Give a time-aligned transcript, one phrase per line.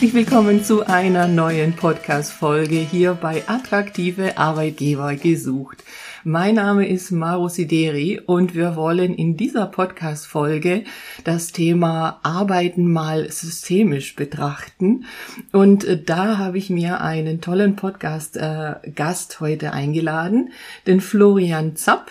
[0.00, 5.84] Herzlich willkommen zu einer neuen Podcast-Folge hier bei Attraktive Arbeitgeber gesucht.
[6.24, 10.84] Mein Name ist Maru Sideri und wir wollen in dieser Podcast-Folge
[11.24, 15.04] das Thema Arbeiten mal systemisch betrachten.
[15.52, 20.52] Und äh, da habe ich mir einen tollen Podcast-Gast äh, heute eingeladen,
[20.86, 22.10] den Florian Zapp.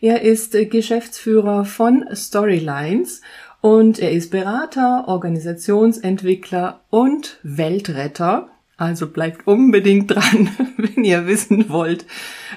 [0.00, 3.22] Er ist äh, Geschäftsführer von Storylines
[3.64, 8.50] und er ist Berater, Organisationsentwickler und Weltretter.
[8.76, 12.04] Also bleibt unbedingt dran, wenn ihr wissen wollt,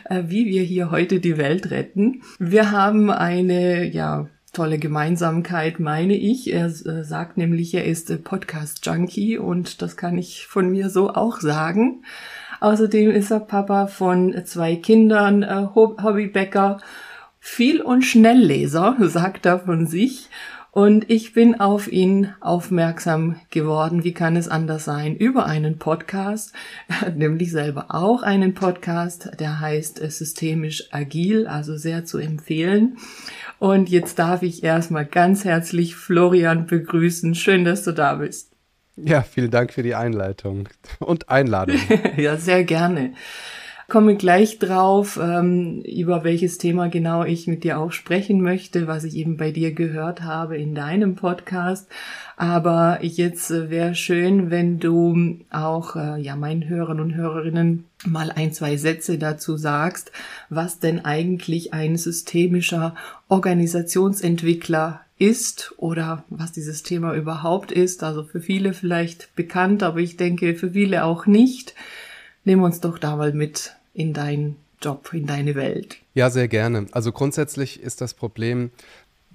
[0.10, 2.24] äh, wie wir hier heute die Welt retten.
[2.40, 6.52] Wir haben eine, ja, tolle Gemeinsamkeit, meine ich.
[6.52, 11.40] Er äh, sagt nämlich, er ist Podcast-Junkie und das kann ich von mir so auch
[11.40, 12.04] sagen.
[12.60, 16.82] Außerdem ist er Papa von zwei Kindern, äh, Hobbybäcker,
[17.40, 20.28] viel und Schnellleser, sagt er von sich
[20.78, 24.04] und ich bin auf ihn aufmerksam geworden.
[24.04, 25.16] Wie kann es anders sein?
[25.16, 26.54] Über einen Podcast.
[26.88, 32.20] Er hat nämlich selber auch einen Podcast, der heißt äh, Systemisch Agil, also sehr zu
[32.20, 32.98] empfehlen.
[33.58, 37.34] Und jetzt darf ich erstmal ganz herzlich Florian begrüßen.
[37.34, 38.52] Schön, dass du da bist.
[38.98, 40.70] Ja, vielen Dank für die Einleitung
[41.00, 41.80] und Einladung.
[42.18, 43.14] ja, sehr gerne
[43.88, 49.06] komme gleich drauf, ähm, über welches Thema genau ich mit dir auch sprechen möchte, was
[49.06, 51.88] ich eben bei dir gehört habe in deinem Podcast.
[52.36, 58.30] Aber jetzt äh, wäre schön, wenn du auch äh, ja meinen Hörern und Hörerinnen mal
[58.30, 60.12] ein, zwei Sätze dazu sagst,
[60.50, 62.94] was denn eigentlich ein systemischer
[63.30, 68.04] Organisationsentwickler ist oder was dieses Thema überhaupt ist.
[68.04, 71.74] Also für viele vielleicht bekannt, aber ich denke für viele auch nicht.
[72.44, 75.98] Nimm uns doch da mal mit in deinen Job, in deine Welt.
[76.14, 76.86] Ja, sehr gerne.
[76.92, 78.70] Also grundsätzlich ist das Problem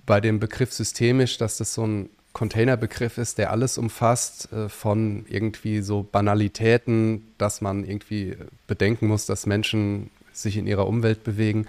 [0.07, 5.27] bei dem Begriff systemisch, dass das so ein Containerbegriff ist, der alles umfasst, äh, von
[5.29, 8.37] irgendwie so Banalitäten, dass man irgendwie
[8.67, 11.67] bedenken muss, dass Menschen sich in ihrer Umwelt bewegen,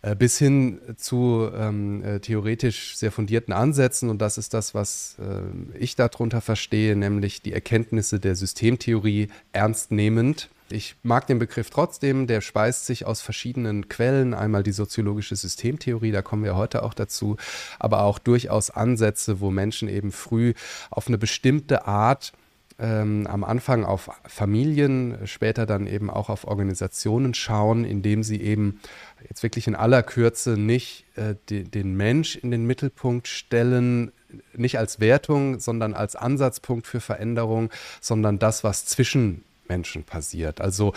[0.00, 4.08] äh, bis hin zu ähm, äh, theoretisch sehr fundierten Ansätzen.
[4.08, 9.92] Und das ist das, was äh, ich darunter verstehe, nämlich die Erkenntnisse der Systemtheorie ernst
[9.92, 14.34] nehmend ich mag den Begriff trotzdem, der speist sich aus verschiedenen Quellen.
[14.34, 17.36] Einmal die soziologische Systemtheorie, da kommen wir heute auch dazu,
[17.78, 20.54] aber auch durchaus Ansätze, wo Menschen eben früh
[20.90, 22.32] auf eine bestimmte Art
[22.78, 28.80] ähm, am Anfang auf Familien, später dann eben auch auf Organisationen schauen, indem sie eben
[29.28, 34.10] jetzt wirklich in aller Kürze nicht äh, de, den Mensch in den Mittelpunkt stellen,
[34.54, 40.60] nicht als Wertung, sondern als Ansatzpunkt für Veränderung, sondern das, was zwischen Menschen passiert.
[40.60, 40.92] Also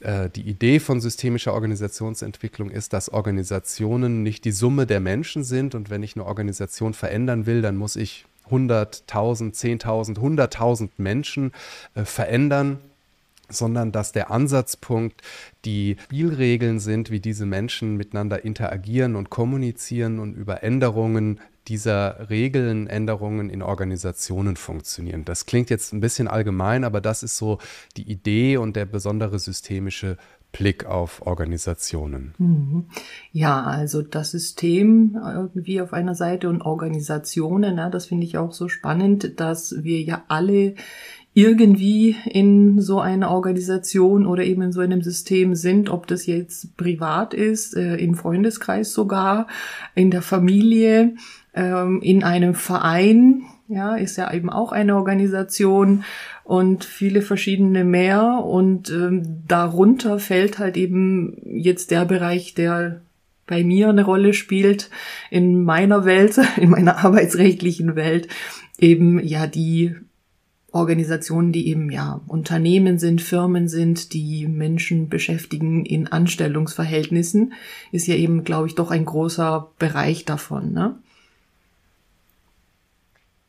[0.00, 5.74] äh, die Idee von systemischer Organisationsentwicklung ist, dass Organisationen nicht die Summe der Menschen sind
[5.74, 11.52] und wenn ich eine Organisation verändern will, dann muss ich 100.000, 10.000, 100.000 Menschen
[11.94, 12.78] äh, verändern
[13.50, 15.20] sondern dass der Ansatzpunkt
[15.64, 22.86] die Spielregeln sind, wie diese Menschen miteinander interagieren und kommunizieren und über Änderungen dieser Regeln,
[22.86, 25.24] Änderungen in Organisationen funktionieren.
[25.24, 27.58] Das klingt jetzt ein bisschen allgemein, aber das ist so
[27.96, 30.16] die Idee und der besondere systemische
[30.54, 32.34] Blick auf Organisationen.
[32.38, 32.84] Mhm.
[33.32, 38.52] Ja, also das System irgendwie auf einer Seite und Organisationen, ja, das finde ich auch
[38.52, 40.74] so spannend, dass wir ja alle
[41.34, 46.76] irgendwie in so einer Organisation oder eben in so einem System sind, ob das jetzt
[46.76, 49.48] privat ist, äh, im Freundeskreis sogar,
[49.96, 51.16] in der Familie
[51.52, 56.04] ähm, in einem Verein, ja, ist ja eben auch eine Organisation
[56.44, 58.44] und viele verschiedene mehr.
[58.44, 63.00] Und ähm, darunter fällt halt eben jetzt der Bereich, der
[63.46, 64.88] bei mir eine Rolle spielt
[65.30, 68.28] in meiner Welt, in meiner arbeitsrechtlichen Welt,
[68.78, 69.96] eben ja die
[70.74, 77.52] Organisationen, die eben ja Unternehmen sind, Firmen sind, die Menschen beschäftigen in Anstellungsverhältnissen,
[77.92, 80.72] ist ja eben, glaube ich, doch ein großer Bereich davon.
[80.72, 80.96] Ne?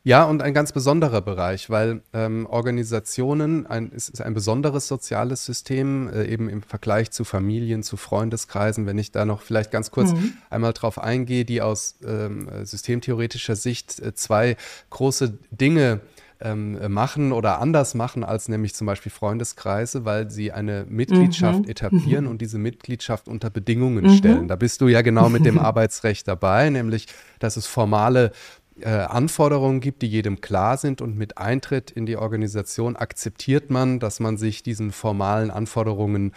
[0.04, 5.44] Ja, und ein ganz besonderer Bereich, weil ähm, Organisationen, ein, es ist ein besonderes soziales
[5.44, 9.90] System, äh, eben im Vergleich zu Familien, zu Freundeskreisen, wenn ich da noch vielleicht ganz
[9.90, 10.34] kurz mhm.
[10.48, 14.56] einmal drauf eingehe, die aus ähm, systemtheoretischer Sicht äh, zwei
[14.90, 16.02] große Dinge
[16.40, 21.70] ähm, machen oder anders machen als nämlich zum Beispiel Freundeskreise, weil sie eine Mitgliedschaft mhm.
[21.70, 24.16] etablieren und diese Mitgliedschaft unter Bedingungen mhm.
[24.16, 24.48] stellen.
[24.48, 27.06] Da bist du ja genau mit dem Arbeitsrecht dabei, nämlich
[27.38, 28.32] dass es formale
[28.80, 34.00] äh, Anforderungen gibt, die jedem klar sind und mit Eintritt in die Organisation akzeptiert man,
[34.00, 36.32] dass man sich diesen formalen Anforderungen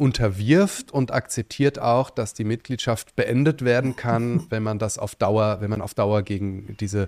[0.00, 5.58] unterwirft und akzeptiert auch, dass die Mitgliedschaft beendet werden kann, wenn man das auf Dauer,
[5.60, 7.06] wenn man auf Dauer gegen diese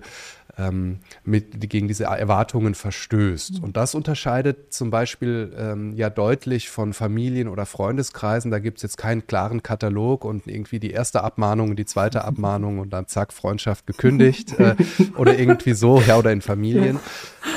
[0.59, 3.63] ähm, mit, gegen diese Erwartungen verstößt.
[3.63, 8.51] Und das unterscheidet zum Beispiel ähm, ja deutlich von Familien oder Freundeskreisen.
[8.51, 12.77] Da gibt es jetzt keinen klaren Katalog und irgendwie die erste Abmahnung, die zweite Abmahnung
[12.77, 14.75] und dann zack, Freundschaft gekündigt äh,
[15.17, 16.99] oder irgendwie so, ja, oder in Familien.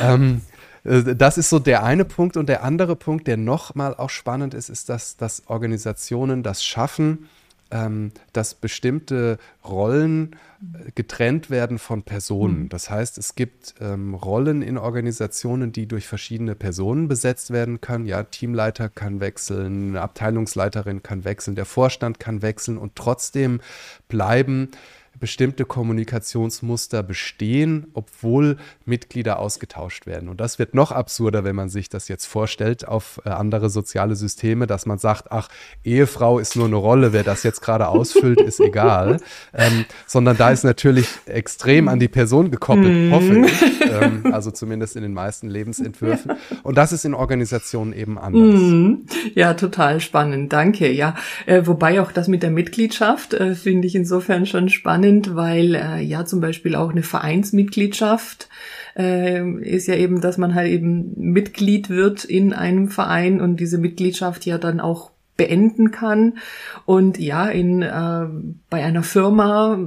[0.02, 0.56] Ähm, äh,
[0.86, 2.36] das ist so der eine Punkt.
[2.36, 7.28] Und der andere Punkt, der nochmal auch spannend ist, ist, dass, dass Organisationen das schaffen,
[7.70, 12.64] ähm, dass bestimmte Rollen äh, getrennt werden von Personen.
[12.64, 12.68] Mhm.
[12.68, 18.06] Das heißt, es gibt ähm, Rollen in Organisationen, die durch verschiedene Personen besetzt werden können.
[18.06, 23.60] Ja, Teamleiter kann wechseln, eine Abteilungsleiterin kann wechseln, der Vorstand kann wechseln und trotzdem
[24.08, 24.70] bleiben
[25.18, 30.28] bestimmte Kommunikationsmuster bestehen, obwohl Mitglieder ausgetauscht werden.
[30.28, 34.16] Und das wird noch absurder, wenn man sich das jetzt vorstellt auf äh, andere soziale
[34.16, 35.48] Systeme, dass man sagt, ach,
[35.84, 39.18] Ehefrau ist nur eine Rolle, wer das jetzt gerade ausfüllt, ist egal.
[39.54, 43.12] Ähm, sondern da ist natürlich extrem an die Person gekoppelt, mm.
[43.12, 43.52] hoffe ich.
[43.86, 46.32] Ähm, also zumindest in den meisten Lebensentwürfen.
[46.62, 48.60] Und das ist in Organisationen eben anders.
[48.60, 49.06] Mm.
[49.34, 50.52] Ja, total spannend.
[50.52, 50.90] Danke.
[50.90, 51.14] Ja,
[51.46, 55.75] äh, wobei auch das mit der Mitgliedschaft äh, finde ich insofern schon spannend spannend, weil
[55.75, 58.49] äh, ja zum Beispiel auch eine Vereinsmitgliedschaft
[58.97, 63.79] äh, ist ja eben, dass man halt eben Mitglied wird in einem Verein und diese
[63.79, 66.38] Mitgliedschaft ja dann auch beenden kann.
[66.87, 68.26] Und ja, in, äh,
[68.70, 69.79] bei einer Firma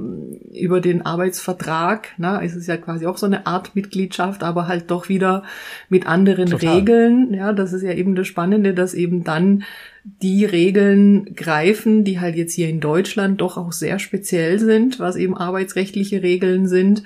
[0.54, 4.92] über den Arbeitsvertrag, na, ist es ja quasi auch so eine Art Mitgliedschaft, aber halt
[4.92, 5.42] doch wieder
[5.88, 6.76] mit anderen Total.
[6.76, 7.34] Regeln.
[7.34, 9.64] Ja, das ist ja eben das Spannende, dass eben dann
[10.04, 15.16] die Regeln greifen, die halt jetzt hier in Deutschland doch auch sehr speziell sind, was
[15.16, 17.02] eben arbeitsrechtliche Regeln sind,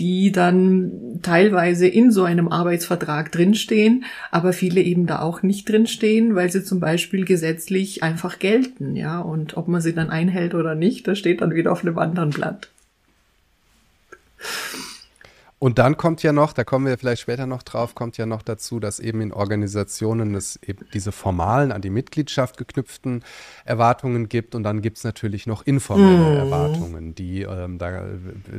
[0.00, 6.34] die dann teilweise in so einem Arbeitsvertrag drinstehen, aber viele eben da auch nicht drinstehen,
[6.34, 10.74] weil sie zum Beispiel gesetzlich einfach gelten, ja, und ob man sie dann einhält oder
[10.74, 12.70] nicht, das steht dann wieder auf einem anderen Blatt.
[15.62, 18.42] Und dann kommt ja noch, da kommen wir vielleicht später noch drauf, kommt ja noch
[18.42, 23.22] dazu, dass eben in Organisationen es eben diese formalen, an die Mitgliedschaft geknüpften
[23.64, 24.56] Erwartungen gibt.
[24.56, 26.36] Und dann gibt es natürlich noch informelle mhm.
[26.36, 28.06] Erwartungen, die, ähm, da,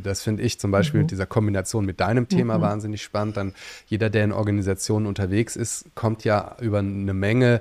[0.01, 1.03] das finde ich zum Beispiel mhm.
[1.03, 2.61] mit dieser Kombination mit deinem Thema mhm.
[2.61, 3.35] wahnsinnig spannend.
[3.35, 3.53] Dann
[3.87, 7.59] jeder, der in Organisationen unterwegs ist, kommt ja über eine Menge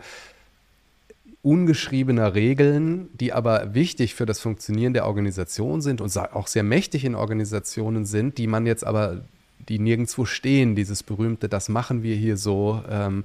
[1.42, 7.04] ungeschriebener Regeln, die aber wichtig für das Funktionieren der Organisation sind und auch sehr mächtig
[7.04, 9.24] in Organisationen sind, die man jetzt aber,
[9.68, 12.82] die nirgendwo stehen, dieses berühmte, das machen wir hier so.
[12.88, 13.24] Ähm,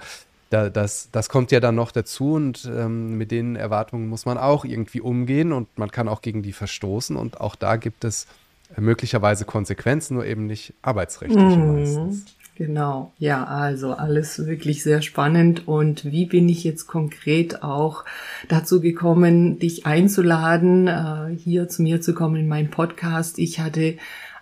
[0.50, 4.38] da, das, das kommt ja dann noch dazu und ähm, mit den Erwartungen muss man
[4.38, 8.28] auch irgendwie umgehen und man kann auch gegen die verstoßen und auch da gibt es
[8.76, 11.74] möglicherweise Konsequenzen, nur eben nicht arbeitsrechtliche mhm.
[11.74, 12.26] meistens.
[12.58, 15.68] Genau, ja, also alles wirklich sehr spannend.
[15.68, 18.04] Und wie bin ich jetzt konkret auch
[18.48, 23.38] dazu gekommen, dich einzuladen, äh, hier zu mir zu kommen in meinen Podcast?
[23.38, 23.98] Ich hatte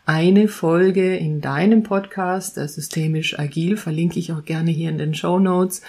[0.06, 5.14] eine Folge in deinem Podcast, der Systemisch Agil, verlinke ich auch gerne hier in den
[5.14, 5.82] Show Notes,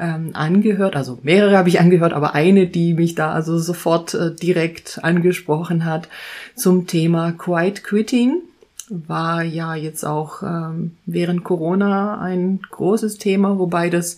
[0.00, 0.96] ähm, angehört.
[0.96, 5.84] Also mehrere habe ich angehört, aber eine, die mich da also sofort äh, direkt angesprochen
[5.84, 6.08] hat
[6.54, 8.40] zum Thema Quiet Quitting
[8.88, 14.16] war ja jetzt auch ähm, während Corona ein großes Thema, wobei das,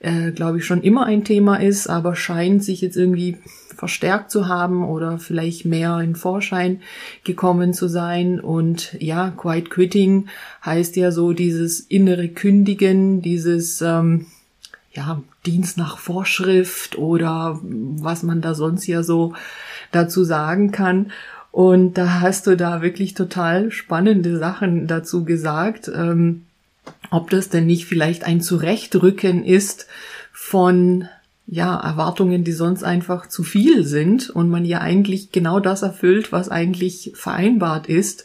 [0.00, 3.38] äh, glaube ich, schon immer ein Thema ist, aber scheint sich jetzt irgendwie
[3.78, 6.80] verstärkt zu haben oder vielleicht mehr in Vorschein
[7.22, 8.40] gekommen zu sein.
[8.40, 10.28] Und ja, Quiet Quitting
[10.64, 14.26] heißt ja so dieses innere Kündigen, dieses ähm,
[14.92, 19.34] ja, Dienst nach Vorschrift oder was man da sonst ja so
[19.92, 21.12] dazu sagen kann.
[21.50, 26.44] Und da hast du da wirklich total spannende Sachen dazu gesagt, ähm,
[27.10, 29.86] ob das denn nicht vielleicht ein Zurechtrücken ist
[30.32, 31.08] von
[31.50, 36.30] ja, Erwartungen, die sonst einfach zu viel sind und man ja eigentlich genau das erfüllt,
[36.30, 38.24] was eigentlich vereinbart ist.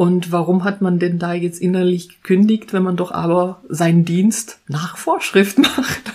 [0.00, 4.58] Und warum hat man denn da jetzt innerlich gekündigt, wenn man doch aber seinen Dienst
[4.66, 6.14] nach Vorschrift macht?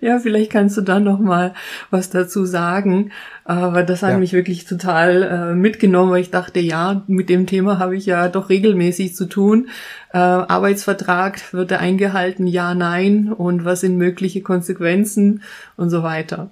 [0.00, 1.52] ja, vielleicht kannst du da noch mal
[1.90, 3.12] was dazu sagen.
[3.44, 4.16] Aber das hat ja.
[4.16, 8.26] mich wirklich total äh, mitgenommen, weil ich dachte, ja, mit dem Thema habe ich ja
[8.28, 9.68] doch regelmäßig zu tun.
[10.14, 12.46] Äh, Arbeitsvertrag wird er eingehalten?
[12.46, 13.30] Ja, nein.
[13.30, 15.42] Und was sind mögliche Konsequenzen
[15.76, 16.48] und so weiter.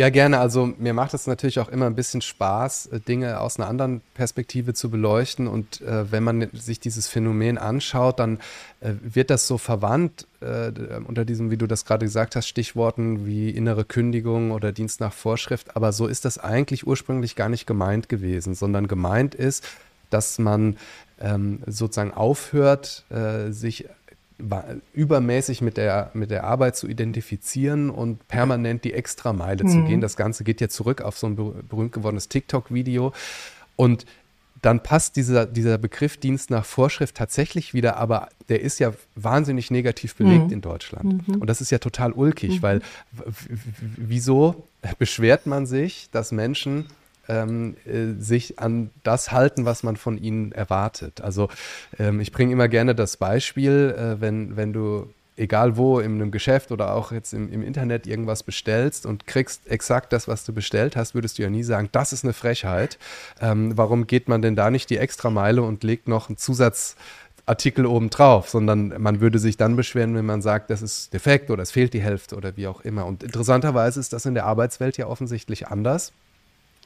[0.00, 0.38] Ja, gerne.
[0.38, 4.00] Also mir macht es natürlich auch immer ein bisschen Spaß, äh, Dinge aus einer anderen
[4.14, 5.46] Perspektive zu beleuchten.
[5.46, 8.38] Und äh, wenn man sich dieses Phänomen anschaut, dann
[8.80, 10.72] äh, wird das so verwandt äh,
[11.06, 15.12] unter diesem, wie du das gerade gesagt hast, Stichworten wie innere Kündigung oder Dienst nach
[15.12, 15.76] Vorschrift.
[15.76, 19.68] Aber so ist das eigentlich ursprünglich gar nicht gemeint gewesen, sondern gemeint ist,
[20.08, 20.78] dass man
[21.20, 23.84] ähm, sozusagen aufhört, äh, sich
[24.92, 29.68] übermäßig mit der, mit der Arbeit zu identifizieren und permanent die Extrameile mhm.
[29.68, 30.00] zu gehen.
[30.00, 33.12] Das Ganze geht ja zurück auf so ein berühmt gewordenes TikTok-Video.
[33.76, 34.06] Und
[34.62, 39.70] dann passt dieser, dieser Begriff Dienst nach Vorschrift tatsächlich wieder, aber der ist ja wahnsinnig
[39.70, 40.52] negativ belegt mhm.
[40.52, 41.28] in Deutschland.
[41.28, 41.36] Mhm.
[41.36, 42.62] Und das ist ja total ulkig, mhm.
[42.62, 42.82] weil
[43.96, 44.64] wieso
[44.98, 46.86] beschwert man sich, dass Menschen
[47.30, 51.20] ähm, äh, sich an das halten, was man von ihnen erwartet?
[51.20, 51.48] Also
[51.98, 55.08] ähm, ich bringe immer gerne das Beispiel, äh, wenn, wenn du
[55.40, 59.66] egal wo, in einem Geschäft oder auch jetzt im, im, Internet irgendwas bestellst und kriegst
[59.68, 62.98] exakt das, was du bestellt hast, würdest du ja nie sagen, das ist eine Frechheit.
[63.40, 67.86] Ähm, warum geht man denn da nicht die extra Meile und legt noch einen Zusatzartikel
[67.86, 71.62] oben drauf, sondern man würde sich dann beschweren, wenn man sagt, das ist defekt oder
[71.62, 73.06] es fehlt die Hälfte oder wie auch immer.
[73.06, 76.12] Und interessanterweise ist das in der Arbeitswelt ja offensichtlich anders.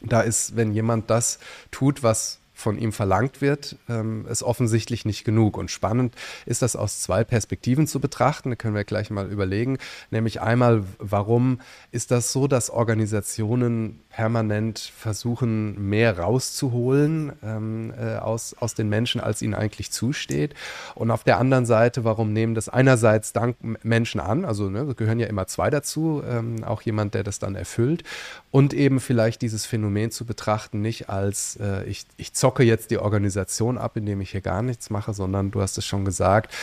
[0.06, 1.38] Da ist, wenn jemand das
[1.70, 5.56] tut, was von ihm verlangt wird, ähm, ist offensichtlich nicht genug.
[5.58, 6.14] Und spannend
[6.46, 8.50] ist das aus zwei Perspektiven zu betrachten.
[8.50, 9.78] Da können wir gleich mal überlegen.
[10.10, 18.54] Nämlich einmal, warum ist das so, dass Organisationen permanent versuchen, mehr rauszuholen ähm, äh, aus,
[18.60, 20.54] aus den Menschen, als ihnen eigentlich zusteht.
[20.94, 25.18] Und auf der anderen Seite, warum nehmen das einerseits dank Menschen an, also ne, gehören
[25.18, 28.04] ja immer zwei dazu, ähm, auch jemand, der das dann erfüllt,
[28.52, 32.98] und eben vielleicht dieses Phänomen zu betrachten, nicht als äh, ich, ich zocke jetzt die
[32.98, 36.54] Organisation ab, indem ich hier gar nichts mache, sondern du hast es schon gesagt,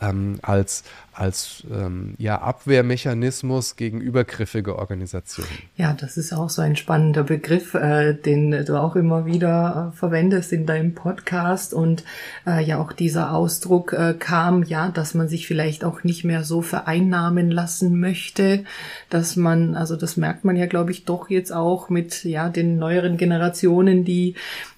[0.00, 0.84] ähm, als
[1.20, 5.50] als ähm, ja, Abwehrmechanismus gegen übergriffige Organisationen.
[5.76, 9.96] Ja, das ist auch so ein spannender Begriff, äh, den du auch immer wieder äh,
[9.96, 11.72] verwendest in deinem Podcast.
[11.72, 12.04] Und
[12.46, 16.44] äh, ja auch dieser Ausdruck äh, kam, ja, dass man sich vielleicht auch nicht mehr
[16.44, 18.64] so vereinnahmen lassen möchte,
[19.08, 22.76] dass man, also das merkt man ja, glaube ich, doch jetzt auch mit ja den
[22.76, 24.34] neueren Generationen, die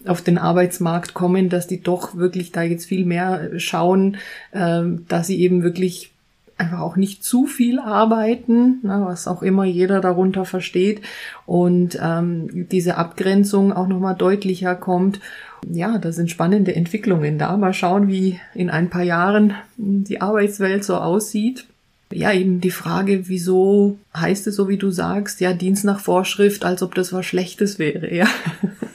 [0.06, 4.16] auf den Arbeitsmarkt kommen, dass die doch wirklich da jetzt viel mehr schauen,
[4.52, 6.12] äh, dass sie eben wirklich
[6.59, 11.02] einfach auch nicht zu viel arbeiten, ne, was auch immer jeder darunter versteht
[11.47, 15.21] und ähm, diese Abgrenzung auch nochmal deutlicher kommt.
[15.68, 17.56] Ja, da sind spannende Entwicklungen da.
[17.56, 21.66] Mal schauen, wie in ein paar Jahren die Arbeitswelt so aussieht.
[22.12, 26.64] Ja, eben die Frage, wieso heißt es so, wie du sagst, ja, Dienst nach Vorschrift,
[26.64, 28.26] als ob das was Schlechtes wäre, ja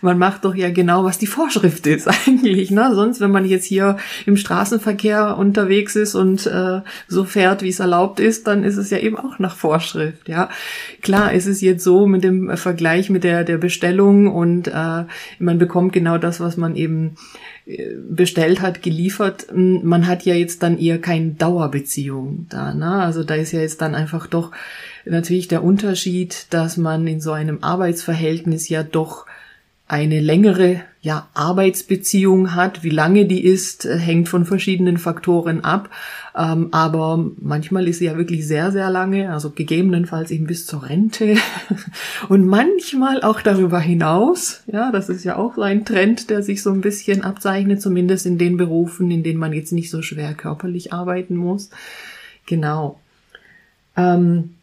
[0.00, 2.70] man macht doch ja genau, was die Vorschrift ist eigentlich.
[2.70, 2.94] Ne?
[2.94, 7.80] Sonst, wenn man jetzt hier im Straßenverkehr unterwegs ist und äh, so fährt, wie es
[7.80, 10.28] erlaubt ist, dann ist es ja eben auch nach Vorschrift.
[10.28, 10.48] Ja,
[11.02, 15.04] klar, ist es jetzt so mit dem Vergleich mit der der Bestellung und äh,
[15.38, 17.16] man bekommt genau das, was man eben
[17.66, 19.46] äh, bestellt hat, geliefert.
[19.52, 22.74] Man hat ja jetzt dann eher keine Dauerbeziehung da.
[22.74, 22.90] Ne?
[22.90, 24.52] Also da ist ja jetzt dann einfach doch
[25.04, 29.26] natürlich der Unterschied, dass man in so einem Arbeitsverhältnis ja doch
[29.90, 32.84] eine längere ja, Arbeitsbeziehung hat.
[32.84, 35.90] Wie lange die ist, äh, hängt von verschiedenen Faktoren ab.
[36.36, 40.88] Ähm, aber manchmal ist sie ja wirklich sehr, sehr lange, also gegebenenfalls eben bis zur
[40.88, 41.36] Rente.
[42.28, 44.62] Und manchmal auch darüber hinaus.
[44.68, 48.26] Ja, das ist ja auch so ein Trend, der sich so ein bisschen abzeichnet, zumindest
[48.26, 51.70] in den Berufen, in denen man jetzt nicht so schwer körperlich arbeiten muss.
[52.46, 53.00] Genau.
[53.96, 54.54] Ähm,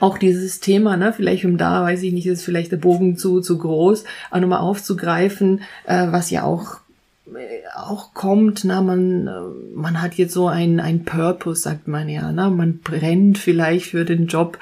[0.00, 3.40] auch dieses Thema, ne, vielleicht um da, weiß ich nicht, ist vielleicht der Bogen zu,
[3.40, 6.80] zu groß, auch nochmal aufzugreifen, äh, was ja auch
[7.26, 9.30] äh, auch kommt, na, man, äh,
[9.74, 14.04] man hat jetzt so ein, ein Purpose, sagt man ja, na, man brennt vielleicht für
[14.04, 14.58] den Job.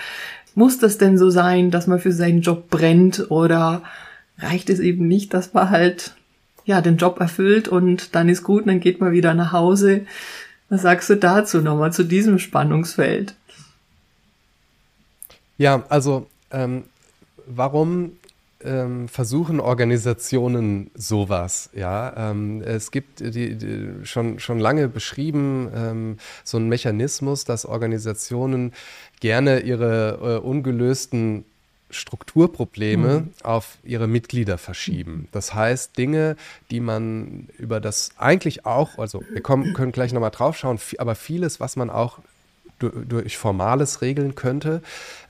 [0.55, 3.83] Muss das denn so sein, dass man für seinen Job brennt oder
[4.39, 6.15] reicht es eben nicht, dass man halt,
[6.65, 10.03] ja, den Job erfüllt und dann ist gut, dann geht man wieder nach Hause.
[10.69, 13.35] Was sagst du dazu nochmal, zu diesem Spannungsfeld?
[15.59, 16.85] Ja, also ähm,
[17.47, 18.13] warum
[18.65, 21.71] ähm, versuchen Organisationen sowas?
[21.75, 27.67] Ja, ähm, es gibt die, die, schon, schon lange beschrieben ähm, so einen Mechanismus, dass
[27.67, 28.73] Organisationen
[29.21, 31.45] gerne ihre äh, ungelösten
[31.91, 33.31] Strukturprobleme mhm.
[33.43, 35.29] auf ihre Mitglieder verschieben.
[35.31, 36.37] Das heißt, Dinge,
[36.71, 41.15] die man über das eigentlich auch, also wir kommen, können gleich nochmal drauf schauen, aber
[41.15, 42.19] vieles, was man auch
[42.91, 44.83] durch Formales regeln könnte,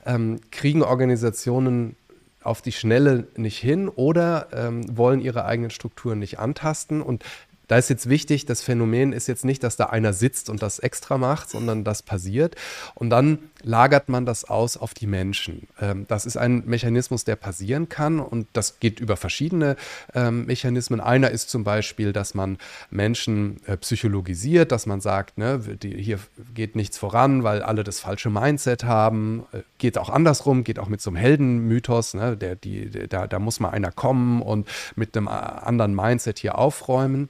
[0.05, 1.95] ähm, kriegen Organisationen
[2.43, 7.01] auf die Schnelle nicht hin oder ähm, wollen ihre eigenen Strukturen nicht antasten.
[7.01, 7.23] Und
[7.67, 10.79] da ist jetzt wichtig, das Phänomen ist jetzt nicht, dass da einer sitzt und das
[10.79, 12.55] extra macht, sondern das passiert.
[12.93, 15.67] Und dann lagert man das aus auf die Menschen.
[15.81, 19.75] Ähm, das ist ein Mechanismus, der passieren kann und das geht über verschiedene
[20.13, 21.01] ähm, Mechanismen.
[21.01, 22.57] Einer ist zum Beispiel, dass man
[22.91, 26.19] Menschen äh, psychologisiert, dass man sagt, ne, hier
[26.53, 29.45] geht nichts voran, weil alle das falsche Mindset haben.
[29.51, 33.39] Äh, geht auch andersrum, geht auch mit so einem Heldenmythos, ne, der, die, da, da
[33.39, 37.29] muss mal einer kommen und mit einem äh, anderen Mindset hier aufräumen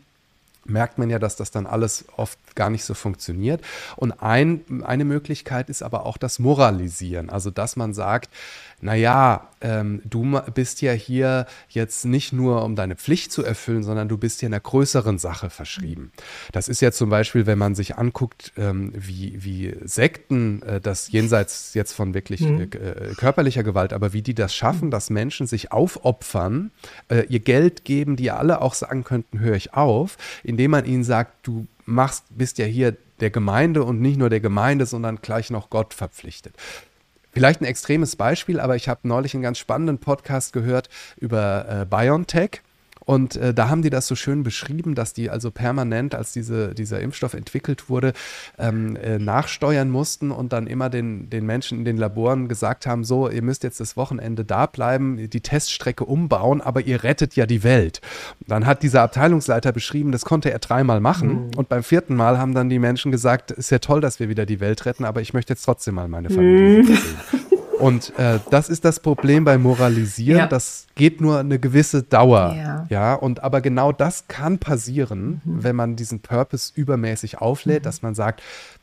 [0.65, 3.61] merkt man ja, dass das dann alles oft gar nicht so funktioniert.
[3.95, 8.29] Und ein, eine Möglichkeit ist aber auch das Moralisieren, also dass man sagt,
[8.81, 14.09] naja, ähm, du bist ja hier jetzt nicht nur, um deine Pflicht zu erfüllen, sondern
[14.09, 16.11] du bist hier einer größeren Sache verschrieben.
[16.51, 21.11] Das ist ja zum Beispiel, wenn man sich anguckt, ähm, wie, wie Sekten, äh, das
[21.11, 22.61] jenseits jetzt von wirklich mhm.
[22.61, 26.71] äh, körperlicher Gewalt, aber wie die das schaffen, dass Menschen sich aufopfern,
[27.09, 31.03] äh, ihr Geld geben, die alle auch sagen könnten, höre ich auf, indem man ihnen
[31.03, 35.49] sagt, du machst, bist ja hier der Gemeinde und nicht nur der Gemeinde, sondern gleich
[35.49, 36.55] noch Gott verpflichtet.
[37.31, 41.85] Vielleicht ein extremes Beispiel, aber ich habe neulich einen ganz spannenden Podcast gehört über äh,
[41.85, 42.61] BioNTech.
[43.05, 46.73] Und äh, da haben die das so schön beschrieben, dass die also permanent, als diese,
[46.73, 48.13] dieser Impfstoff entwickelt wurde,
[48.57, 53.03] ähm, äh, nachsteuern mussten und dann immer den, den Menschen in den Laboren gesagt haben,
[53.03, 57.45] so, ihr müsst jetzt das Wochenende da bleiben, die Teststrecke umbauen, aber ihr rettet ja
[57.45, 58.01] die Welt.
[58.47, 61.47] Dann hat dieser Abteilungsleiter beschrieben, das konnte er dreimal machen.
[61.47, 61.51] Mhm.
[61.55, 64.45] Und beim vierten Mal haben dann die Menschen gesagt, ist ja toll, dass wir wieder
[64.45, 66.85] die Welt retten, aber ich möchte jetzt trotzdem mal meine Familie mhm.
[66.87, 66.99] sehen.
[67.79, 70.39] Und äh, das ist das Problem beim Moralisieren.
[70.39, 70.47] Ja.
[70.47, 72.55] Das geht nur eine gewisse Dauer.
[72.57, 72.85] Ja.
[72.89, 73.13] ja.
[73.13, 75.63] Und aber genau das kann passieren, mhm.
[75.63, 77.85] wenn man diesen Purpose übermäßig auflädt, mhm.
[77.85, 78.41] dass man sagt,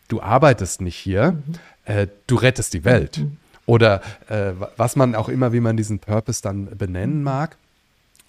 [0.08, 1.42] du arbeitest nicht hier, mhm.
[1.84, 3.18] äh, du rettest die Welt.
[3.18, 3.36] Mhm.
[3.66, 7.24] Oder äh, was man auch immer, wie man diesen Purpose dann benennen mhm.
[7.24, 7.56] mag.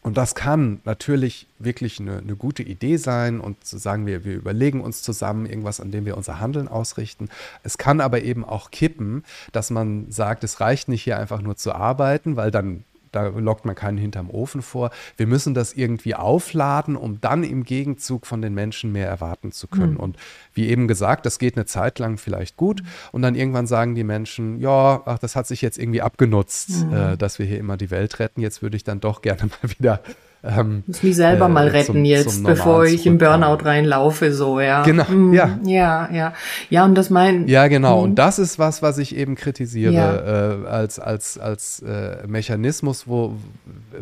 [0.03, 4.35] Und das kann natürlich wirklich eine, eine, gute Idee sein und zu sagen wir, wir
[4.35, 7.29] überlegen uns zusammen irgendwas, an dem wir unser Handeln ausrichten.
[7.63, 11.55] Es kann aber eben auch kippen, dass man sagt, es reicht nicht hier einfach nur
[11.55, 12.83] zu arbeiten, weil dann
[13.13, 14.91] da lockt man keinen hinterm Ofen vor.
[15.17, 19.67] Wir müssen das irgendwie aufladen, um dann im Gegenzug von den Menschen mehr erwarten zu
[19.67, 19.93] können.
[19.93, 19.99] Mhm.
[19.99, 20.17] Und
[20.53, 24.03] wie eben gesagt, das geht eine Zeit lang vielleicht gut und dann irgendwann sagen die
[24.03, 26.93] Menschen, ja, ach, das hat sich jetzt irgendwie abgenutzt, mhm.
[26.93, 28.41] äh, dass wir hier immer die Welt retten.
[28.41, 30.01] Jetzt würde ich dann doch gerne mal wieder
[30.45, 34.33] ähm, muss mich selber äh, mal retten zum, jetzt, zum bevor ich im Burnout reinlaufe,
[34.33, 34.83] so, ja.
[34.83, 35.57] Genau, mm, ja.
[35.63, 36.33] Ja, ja.
[36.69, 37.47] Ja, und das mein.
[37.47, 38.01] Ja, genau.
[38.01, 38.03] Mm.
[38.03, 40.65] Und das ist was, was ich eben kritisiere, ja.
[40.65, 43.35] äh, als, als, als äh, Mechanismus, wo,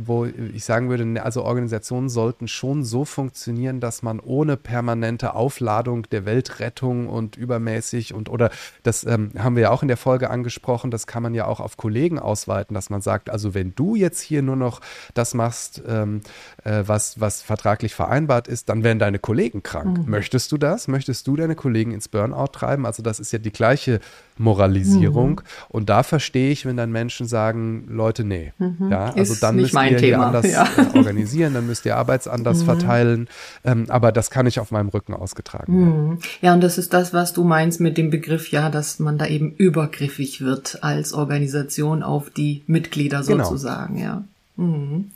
[0.04, 5.36] wo ich sagen würde, ne, also Organisationen sollten schon so funktionieren, dass man ohne permanente
[5.36, 8.50] Aufladung der Weltrettung und übermäßig und oder
[8.82, 11.60] das ähm, haben wir ja auch in der Folge angesprochen, das kann man ja auch
[11.60, 14.82] auf Kollegen ausweiten, dass man sagt, also wenn du jetzt hier nur noch
[15.14, 16.22] das machst, ähm,
[16.64, 20.00] äh, was, was vertraglich vereinbart ist, dann werden deine Kollegen krank.
[20.00, 20.10] Mhm.
[20.10, 20.88] Möchtest du das?
[20.88, 22.86] Möchtest du deine Kollegen ins Burnout treiben?
[22.86, 24.00] Also das ist ja die gleiche
[24.38, 25.30] Moralisierung.
[25.32, 25.66] Mhm.
[25.70, 28.54] Und da verstehe ich, wenn dann Menschen sagen, Leute, nee.
[28.58, 28.90] Mhm.
[28.90, 30.68] Ja, also ist dann müsst ihr hier anders ja.
[30.78, 32.66] Äh, organisieren, dann müsst ihr Arbeits anders mhm.
[32.66, 33.30] verteilen.
[33.64, 36.10] Ähm, aber das kann nicht auf meinem Rücken ausgetragen werden.
[36.10, 36.20] Mhm.
[36.42, 39.28] Ja, und das ist das, was du meinst mit dem Begriff, ja, dass man da
[39.28, 43.44] eben übergriffig wird als Organisation auf die Mitglieder genau.
[43.44, 44.06] sozusagen, genau.
[44.06, 44.24] ja.
[44.58, 45.12] Mhm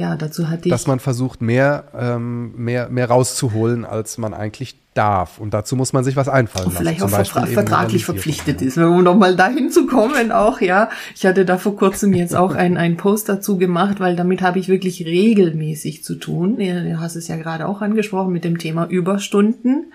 [0.00, 0.70] ja, dazu hatte ich.
[0.70, 5.38] Dass man versucht, mehr, ähm, mehr, mehr rauszuholen, als man eigentlich darf.
[5.38, 6.78] Und dazu muss man sich was einfallen lassen.
[6.78, 10.88] Vielleicht auch vertra vertraglich verpflichtet ist, um nochmal dahin zu kommen auch, ja.
[11.14, 14.58] Ich hatte da vor kurzem jetzt auch ein, ein Post dazu gemacht, weil damit habe
[14.58, 16.56] ich wirklich regelmäßig zu tun.
[16.56, 19.92] Du hast es ja gerade auch angesprochen mit dem Thema Überstunden.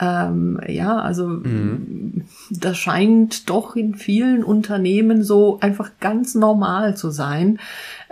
[0.00, 2.24] Ähm, ja, also mhm.
[2.50, 7.60] das scheint doch in vielen Unternehmen so einfach ganz normal zu sein,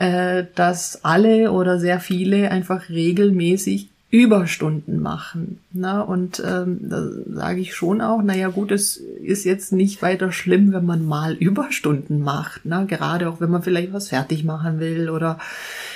[0.03, 5.61] äh, dass alle oder sehr viele einfach regelmäßig Überstunden machen.
[5.73, 10.33] Na, und ähm, da sage ich schon auch, naja gut, es ist jetzt nicht weiter
[10.33, 12.63] schlimm, wenn man mal Überstunden macht.
[12.65, 15.39] Na, gerade auch wenn man vielleicht was fertig machen will oder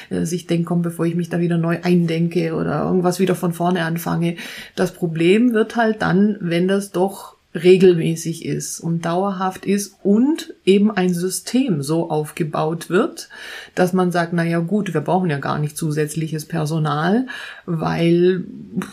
[0.08, 3.52] äh, sich denkt, komm, bevor ich mich da wieder neu eindenke oder irgendwas wieder von
[3.52, 4.36] vorne anfange.
[4.76, 10.90] Das Problem wird halt dann, wenn das doch regelmäßig ist und dauerhaft ist und eben
[10.90, 13.28] ein System so aufgebaut wird,
[13.74, 17.26] dass man sagt, na ja gut, wir brauchen ja gar nicht zusätzliches Personal,
[17.64, 18.44] weil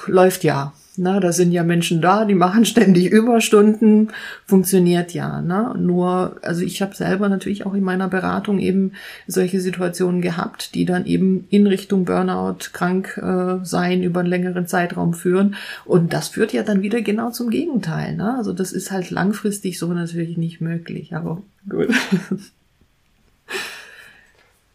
[0.08, 0.74] läuft ja.
[0.96, 4.12] Na, da sind ja Menschen da, die machen ständig Überstunden,
[4.46, 5.42] funktioniert ja.
[5.42, 5.74] Ne?
[5.78, 8.92] Nur, also ich habe selber natürlich auch in meiner Beratung eben
[9.28, 14.68] solche Situationen gehabt, die dann eben in Richtung Burnout, krank äh, sein über einen längeren
[14.68, 15.56] Zeitraum führen.
[15.86, 18.16] Und das führt ja dann wieder genau zum Gegenteil.
[18.16, 18.36] Ne?
[18.38, 21.16] Also das ist halt langfristig so natürlich nicht möglich.
[21.16, 21.90] Aber gut.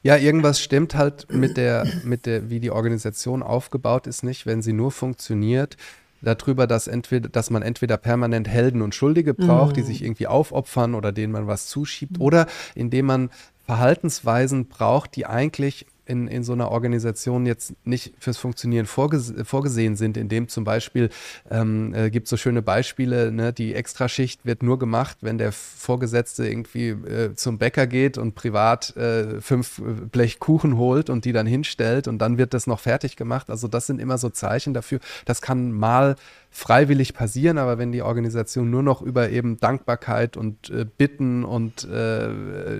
[0.02, 4.62] Ja, irgendwas stimmt halt mit der, mit der, wie die Organisation aufgebaut ist, nicht, wenn
[4.62, 5.76] sie nur funktioniert,
[6.20, 9.74] darüber, dass, entweder, dass man entweder permanent Helden und Schuldige braucht, mhm.
[9.74, 12.22] die sich irgendwie aufopfern oder denen man was zuschiebt, mhm.
[12.22, 13.30] oder indem man
[13.64, 19.96] Verhaltensweisen braucht, die eigentlich in, in so einer Organisation jetzt nicht fürs Funktionieren vorgese vorgesehen
[19.96, 21.10] sind, in dem zum Beispiel
[21.50, 26.48] ähm, äh, gibt so schöne Beispiele, ne, die Extraschicht wird nur gemacht, wenn der Vorgesetzte
[26.48, 31.46] irgendwie äh, zum Bäcker geht und privat äh, fünf Blech Kuchen holt und die dann
[31.46, 33.50] hinstellt und dann wird das noch fertig gemacht.
[33.50, 35.00] Also das sind immer so Zeichen dafür.
[35.26, 36.16] Das kann mal
[36.50, 41.84] freiwillig passieren, aber wenn die Organisation nur noch über eben Dankbarkeit und äh, Bitten und
[41.84, 42.30] äh,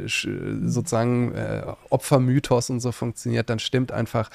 [0.07, 4.31] sozusagen äh, Opfermythos und so funktioniert, dann stimmt einfach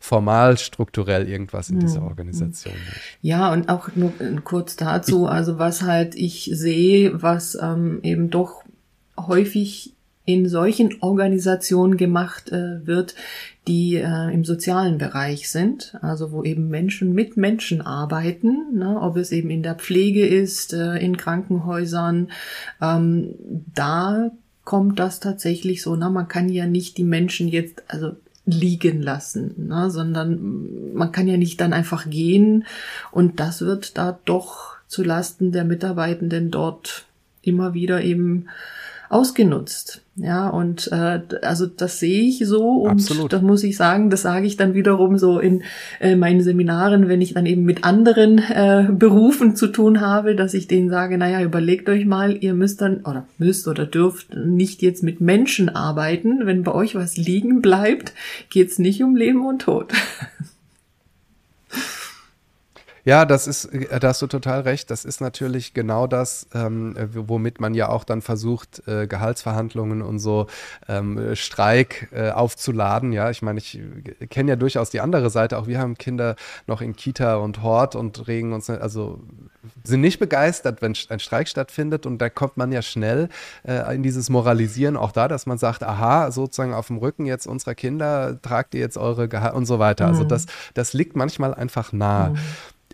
[0.00, 2.08] formal strukturell irgendwas in dieser hm.
[2.08, 3.00] Organisation nicht.
[3.22, 4.12] Ja, und auch nur
[4.44, 8.62] kurz dazu, also was halt ich sehe, was ähm, eben doch
[9.18, 9.96] häufig
[10.26, 13.14] in solchen Organisationen gemacht äh, wird,
[13.68, 19.16] die äh, im sozialen Bereich sind, also wo eben Menschen mit Menschen arbeiten, ne, ob
[19.16, 22.28] es eben in der Pflege ist, äh, in Krankenhäusern,
[22.82, 23.34] ähm,
[23.74, 24.30] da
[24.64, 28.16] kommt das tatsächlich so, na, man kann ja nicht die Menschen jetzt, also
[28.46, 32.64] liegen lassen, ne, sondern man kann ja nicht dann einfach gehen
[33.10, 37.06] und das wird da doch zu Lasten der Mitarbeitenden dort
[37.42, 38.46] immer wieder eben
[39.08, 40.02] ausgenutzt.
[40.18, 43.32] Ja, und äh, also das sehe ich so und Absolut.
[43.34, 45.62] das muss ich sagen, das sage ich dann wiederum so in
[46.00, 50.54] äh, meinen Seminaren, wenn ich dann eben mit anderen äh, Berufen zu tun habe, dass
[50.54, 54.80] ich denen sage, naja, überlegt euch mal, ihr müsst dann oder müsst oder dürft nicht
[54.80, 56.46] jetzt mit Menschen arbeiten.
[56.46, 58.14] Wenn bei euch was liegen bleibt,
[58.48, 59.92] geht's nicht um Leben und Tod.
[63.06, 64.90] Ja, das ist, äh, da hast du total recht.
[64.90, 70.18] Das ist natürlich genau das, ähm, womit man ja auch dann versucht, äh, Gehaltsverhandlungen und
[70.18, 70.48] so
[70.88, 73.12] ähm, Streik äh, aufzuladen.
[73.12, 73.80] Ja, ich meine, ich
[74.28, 75.56] kenne ja durchaus die andere Seite.
[75.56, 76.34] Auch wir haben Kinder
[76.66, 79.20] noch in Kita und Hort und regen uns, also
[79.84, 82.06] sind nicht begeistert, wenn ein Streik stattfindet.
[82.06, 83.28] Und da kommt man ja schnell
[83.62, 87.46] äh, in dieses Moralisieren auch da, dass man sagt, aha, sozusagen auf dem Rücken jetzt
[87.46, 90.06] unserer Kinder tragt ihr jetzt eure Gehalt und so weiter.
[90.06, 90.26] Also mhm.
[90.26, 92.30] Also das, das liegt manchmal einfach nahe.
[92.30, 92.38] Mhm.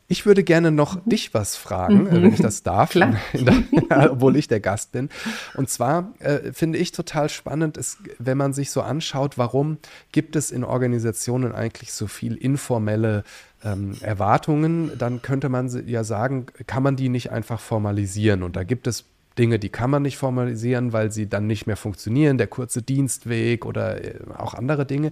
[0.08, 1.08] Ich würde gerne noch mhm.
[1.08, 2.10] dich was fragen, mhm.
[2.10, 3.16] wenn ich das darf, Klar.
[4.10, 5.08] obwohl ich der Gast bin.
[5.54, 9.78] Und zwar äh, finde ich total spannend, ist, wenn man sich so anschaut, warum
[10.12, 13.24] gibt es in Organisationen eigentlich so viel informelle
[13.64, 18.42] ähm, Erwartungen, dann könnte man ja sagen, kann man die nicht einfach formalisieren?
[18.42, 19.04] Und da gibt es
[19.38, 23.64] Dinge, die kann man nicht formalisieren, weil sie dann nicht mehr funktionieren, der kurze Dienstweg
[23.64, 25.10] oder äh, auch andere Dinge.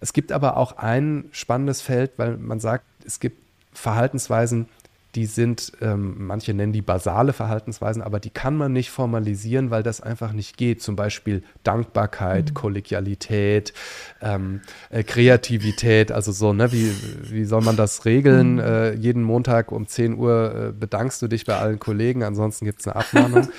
[0.00, 3.38] Es gibt aber auch ein spannendes Feld, weil man sagt, es gibt
[3.72, 4.66] Verhaltensweisen,
[5.16, 9.82] die sind, ähm, manche nennen die basale Verhaltensweisen, aber die kann man nicht formalisieren, weil
[9.82, 10.82] das einfach nicht geht.
[10.82, 12.54] Zum Beispiel Dankbarkeit, mhm.
[12.54, 13.72] Kollegialität,
[14.22, 16.92] ähm, äh, Kreativität, also so, ne, wie,
[17.24, 18.54] wie soll man das regeln?
[18.54, 18.60] Mhm.
[18.60, 22.80] Äh, jeden Montag um 10 Uhr äh, bedankst du dich bei allen Kollegen, ansonsten gibt
[22.80, 23.48] es eine Abmahnung.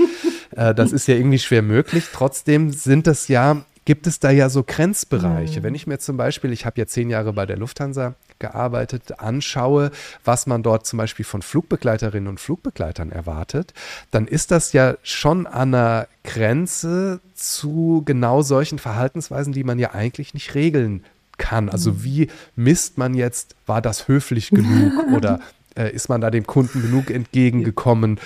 [0.53, 2.07] Äh, das ist ja irgendwie schwer möglich.
[2.11, 5.59] Trotzdem sind das ja gibt es da ja so Grenzbereiche.
[5.59, 5.63] Mhm.
[5.63, 9.91] Wenn ich mir zum Beispiel, ich habe ja zehn Jahre bei der Lufthansa gearbeitet, anschaue,
[10.23, 13.73] was man dort zum Beispiel von Flugbegleiterinnen und Flugbegleitern erwartet,
[14.11, 19.93] dann ist das ja schon an einer Grenze zu genau solchen Verhaltensweisen, die man ja
[19.93, 21.03] eigentlich nicht regeln
[21.37, 21.69] kann.
[21.69, 22.03] Also mhm.
[22.03, 25.39] wie misst man jetzt, war das höflich genug oder
[25.75, 28.19] äh, ist man da dem Kunden genug entgegengekommen?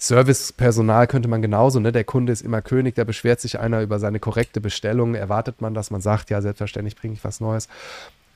[0.00, 1.92] Servicepersonal könnte man genauso, ne?
[1.92, 5.14] Der Kunde ist immer König, da beschwert sich einer über seine korrekte Bestellung.
[5.14, 7.68] Erwartet man, dass man sagt, ja, selbstverständlich bringe ich was Neues.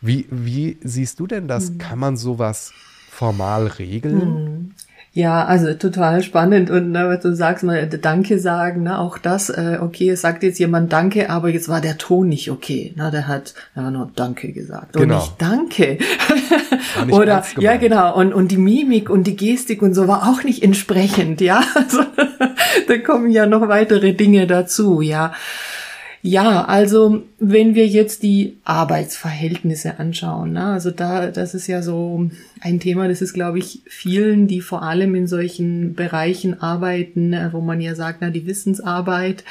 [0.03, 1.71] Wie, wie siehst du denn das?
[1.71, 1.79] Mhm.
[1.79, 2.73] Kann man sowas
[3.09, 4.45] formal regeln?
[4.45, 4.75] Mhm.
[5.17, 9.49] Ja, also total spannend und ne, was du sagst mal Danke sagen, ne, auch das,
[9.49, 13.13] äh, okay, es sagt jetzt jemand Danke, aber jetzt war der Ton nicht okay, ne,
[13.13, 15.15] der hat ja nur Danke gesagt genau.
[15.15, 15.99] und nicht Danke.
[17.07, 20.43] Nicht Oder ja genau und und die Mimik und die Gestik und so war auch
[20.43, 22.03] nicht entsprechend, ja, also
[22.89, 25.33] da kommen ja noch weitere Dinge dazu, ja.
[26.27, 32.31] Ja, also wenn wir jetzt die Arbeitsverhältnisse anschauen, ne, also da, das ist ja so
[32.63, 37.53] ein Thema, das ist, glaube ich, vielen, die vor allem in solchen Bereichen arbeiten, äh,
[37.53, 39.45] wo man ja sagt, na, die Wissensarbeit,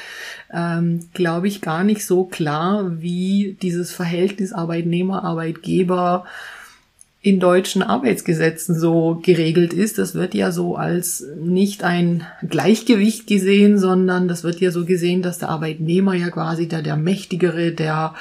[0.52, 6.26] ähm, glaube ich, gar nicht so klar, wie dieses Verhältnis Arbeitnehmer, Arbeitgeber
[7.24, 9.98] in deutschen Arbeitsgesetzen so geregelt ist.
[9.98, 15.22] Das wird ja so als nicht ein Gleichgewicht gesehen, sondern das wird ja so gesehen,
[15.22, 18.14] dass der Arbeitnehmer ja quasi der, der Mächtigere, der,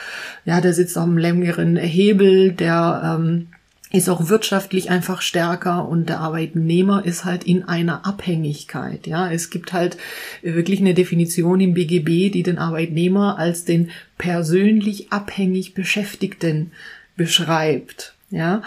[0.44, 3.48] ja, der sitzt am längeren Hebel, der ähm,
[3.90, 9.08] ist auch wirtschaftlich einfach stärker und der Arbeitnehmer ist halt in einer Abhängigkeit.
[9.08, 9.96] Ja, es gibt halt
[10.42, 16.70] wirklich eine Definition im BGB, die den Arbeitnehmer als den persönlich abhängig Beschäftigten
[17.16, 18.14] beschreibt.
[18.32, 18.62] Ja,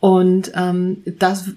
[0.00, 1.50] und ähm, das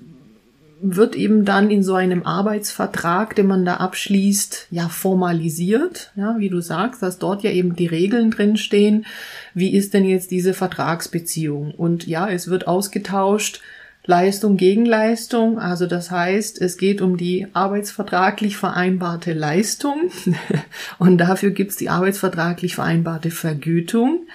[0.82, 6.50] wird eben dann in so einem Arbeitsvertrag, den man da abschließt, ja formalisiert, ja, wie
[6.50, 9.06] du sagst, dass dort ja eben die Regeln drinstehen.
[9.54, 11.72] Wie ist denn jetzt diese Vertragsbeziehung?
[11.76, 13.62] Und ja, es wird ausgetauscht,
[14.06, 15.60] Leistung gegen Leistung.
[15.60, 20.12] Also das heißt, es geht um die arbeitsvertraglich vereinbarte Leistung
[20.98, 24.26] und dafür gibt's die arbeitsvertraglich vereinbarte Vergütung.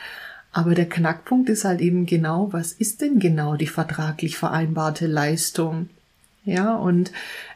[0.56, 5.90] Aber der Knackpunkt ist halt eben genau, was ist denn genau die vertraglich vereinbarte Leistung?
[6.46, 7.12] Ja, und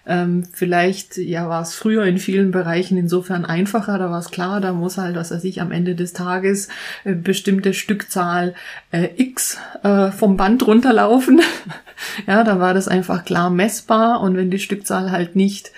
[0.07, 4.61] ähm, vielleicht ja war es früher in vielen Bereichen insofern einfacher, da war es klar,
[4.61, 6.69] da muss halt, was weiß ich, am Ende des Tages
[7.05, 8.55] äh, bestimmte Stückzahl
[8.93, 11.41] äh, X äh, vom Band runterlaufen.
[12.27, 15.73] ja, da war das einfach klar messbar und wenn die Stückzahl halt nicht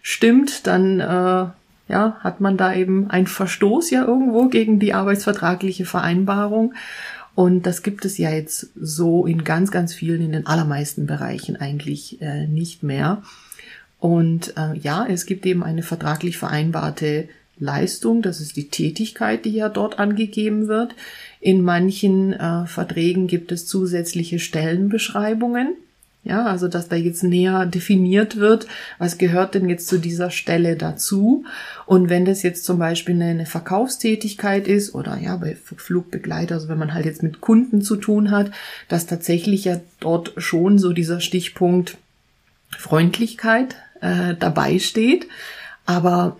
[0.00, 1.46] stimmt, dann äh,
[1.88, 6.74] ja, hat man da eben einen Verstoß ja irgendwo gegen die arbeitsvertragliche Vereinbarung.
[7.34, 11.56] Und das gibt es ja jetzt so in ganz, ganz vielen, in den allermeisten Bereichen
[11.56, 13.22] eigentlich äh, nicht mehr.
[14.00, 17.28] Und äh, ja, es gibt eben eine vertraglich vereinbarte
[17.60, 20.94] Leistung, das ist die Tätigkeit, die ja dort angegeben wird.
[21.40, 25.76] In manchen äh, Verträgen gibt es zusätzliche Stellenbeschreibungen.
[26.28, 28.66] Ja, also dass da jetzt näher definiert wird,
[28.98, 31.46] was gehört denn jetzt zu dieser Stelle dazu.
[31.86, 36.76] Und wenn das jetzt zum Beispiel eine Verkaufstätigkeit ist oder ja, bei Flugbegleiter, also wenn
[36.76, 38.50] man halt jetzt mit Kunden zu tun hat,
[38.88, 41.96] dass tatsächlich ja dort schon so dieser Stichpunkt
[42.76, 45.28] Freundlichkeit äh, dabei steht.
[45.86, 46.36] Aber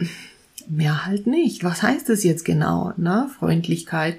[0.71, 1.65] mehr halt nicht.
[1.65, 2.93] Was heißt es jetzt genau?
[2.97, 4.17] Na, Freundlichkeit.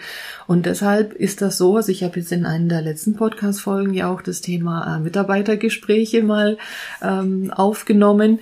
[0.47, 4.11] Und deshalb ist das so, also ich habe jetzt in einer der letzten Podcast-Folgen ja
[4.11, 6.57] auch das Thema äh, Mitarbeitergespräche mal
[7.01, 8.39] ähm, aufgenommen.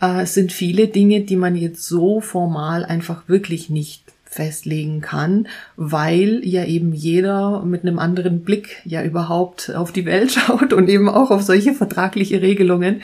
[0.00, 5.48] Äh, es sind viele Dinge, die man jetzt so formal einfach wirklich nicht festlegen kann,
[5.76, 10.88] weil ja eben jeder mit einem anderen Blick ja überhaupt auf die Welt schaut und
[10.88, 13.02] eben auch auf solche vertragliche Regelungen.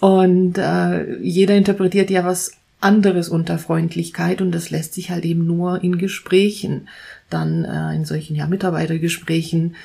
[0.00, 2.52] Und äh, jeder interpretiert ja was
[2.82, 6.88] anderes unter Freundlichkeit und das lässt sich halt eben nur in Gesprächen,
[7.30, 9.76] dann äh, in solchen ja Mitarbeitergesprächen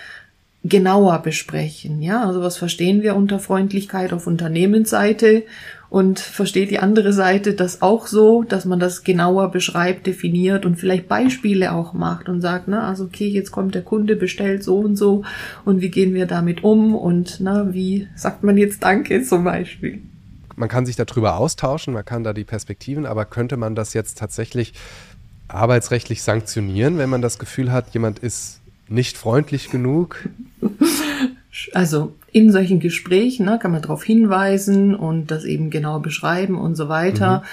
[0.63, 2.01] genauer besprechen.
[2.01, 5.43] Ja, also was verstehen wir unter Freundlichkeit auf Unternehmensseite
[5.89, 10.75] und versteht die andere Seite das auch so, dass man das genauer beschreibt, definiert und
[10.75, 14.79] vielleicht Beispiele auch macht und sagt, na, also okay, jetzt kommt der Kunde, bestellt so
[14.79, 15.23] und so
[15.63, 20.01] und wie gehen wir damit um und na, wie sagt man jetzt Danke zum Beispiel
[20.57, 24.17] man kann sich darüber austauschen, man kann da die Perspektiven, aber könnte man das jetzt
[24.17, 24.73] tatsächlich
[25.47, 30.27] arbeitsrechtlich sanktionieren, wenn man das Gefühl hat, jemand ist nicht freundlich genug?
[31.73, 36.75] Also in solchen Gesprächen ne, kann man darauf hinweisen und das eben genau beschreiben und
[36.75, 37.39] so weiter.
[37.39, 37.45] Mhm.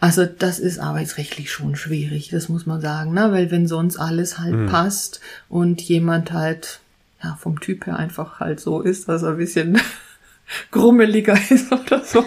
[0.00, 3.32] Also das ist arbeitsrechtlich schon schwierig, das muss man sagen, ne?
[3.32, 4.66] weil wenn sonst alles halt mhm.
[4.66, 6.80] passt und jemand halt
[7.22, 9.80] ja vom Typ her einfach halt so ist, dass er ein bisschen
[10.70, 12.24] grummeliger ist oder so.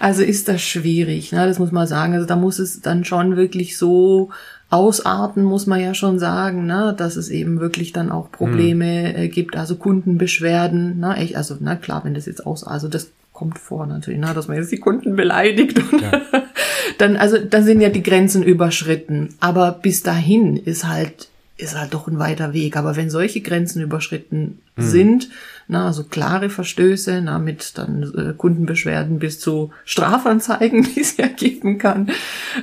[0.00, 1.46] also ist das schwierig, ne?
[1.46, 2.14] das muss man sagen.
[2.14, 4.30] Also da muss es dann schon wirklich so
[4.70, 6.94] ausarten, muss man ja schon sagen, ne?
[6.96, 9.30] dass es eben wirklich dann auch Probleme mhm.
[9.30, 11.00] gibt, also Kundenbeschwerden.
[11.00, 11.22] Ne?
[11.22, 14.32] Ich, also na klar, wenn das jetzt aus, also das kommt vor natürlich, ne?
[14.32, 16.20] dass man jetzt die Kunden beleidigt und ja.
[16.98, 19.34] dann, also da sind ja die Grenzen überschritten.
[19.40, 21.29] Aber bis dahin ist halt
[21.60, 22.76] ist halt doch ein weiter Weg.
[22.76, 24.82] Aber wenn solche Grenzen überschritten mhm.
[24.82, 25.28] sind,
[25.68, 31.28] na, also klare Verstöße, na, mit dann äh, Kundenbeschwerden bis zu Strafanzeigen, die es ja
[31.28, 32.10] geben kann,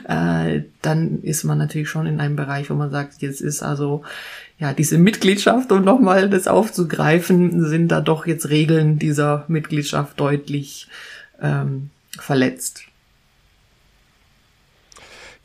[0.08, 4.04] äh, dann ist man natürlich schon in einem Bereich, wo man sagt, jetzt ist also
[4.60, 10.88] ja diese Mitgliedschaft, um nochmal das aufzugreifen, sind da doch jetzt Regeln dieser Mitgliedschaft deutlich
[11.42, 12.82] ähm, verletzt.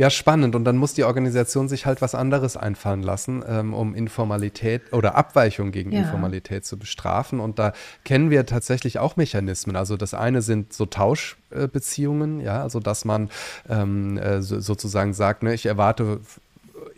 [0.03, 0.57] Ja, spannend.
[0.57, 5.15] Und dann muss die Organisation sich halt was anderes einfallen lassen, ähm, um Informalität oder
[5.15, 6.01] Abweichung gegen ja.
[6.01, 7.39] Informalität zu bestrafen.
[7.39, 7.73] Und da
[8.05, 9.77] kennen wir tatsächlich auch Mechanismen.
[9.77, 13.31] Also das eine sind so Tauschbeziehungen, ja, also dass man
[13.69, 16.19] ähm, äh, sozusagen sagt, ne, ich erwarte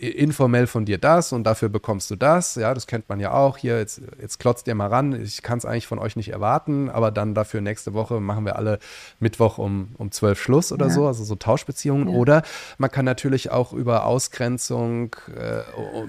[0.08, 2.54] informell von dir das und dafür bekommst du das.
[2.54, 3.56] Ja, das kennt man ja auch.
[3.56, 5.20] Hier, jetzt, jetzt klotzt ihr mal ran.
[5.22, 8.56] Ich kann es eigentlich von euch nicht erwarten, aber dann dafür nächste Woche machen wir
[8.56, 8.78] alle
[9.20, 10.92] Mittwoch um, um 12 Schluss oder ja.
[10.92, 12.08] so, also so Tauschbeziehungen.
[12.08, 12.14] Ja.
[12.14, 12.42] Oder
[12.78, 15.62] man kann natürlich auch über Ausgrenzung äh,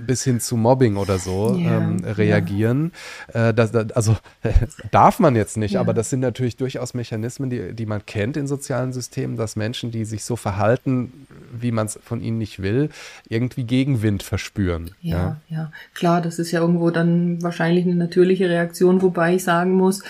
[0.06, 1.78] bis hin zu Mobbing oder so ja.
[1.78, 2.92] ähm, reagieren.
[3.34, 4.18] Äh, das, das, also
[4.92, 8.48] darf man jetzt nicht, aber das sind natürlich durchaus Mechanismen, die, die man kennt in
[8.48, 12.90] sozialen Systemen, dass Menschen, die sich so verhalten, wie man es von ihnen nicht will,
[13.30, 14.92] irgendwie gegen Gegenwind verspüren.
[15.02, 19.44] Ja, ja, ja, klar, das ist ja irgendwo dann wahrscheinlich eine natürliche Reaktion, wobei ich
[19.44, 20.02] sagen muss,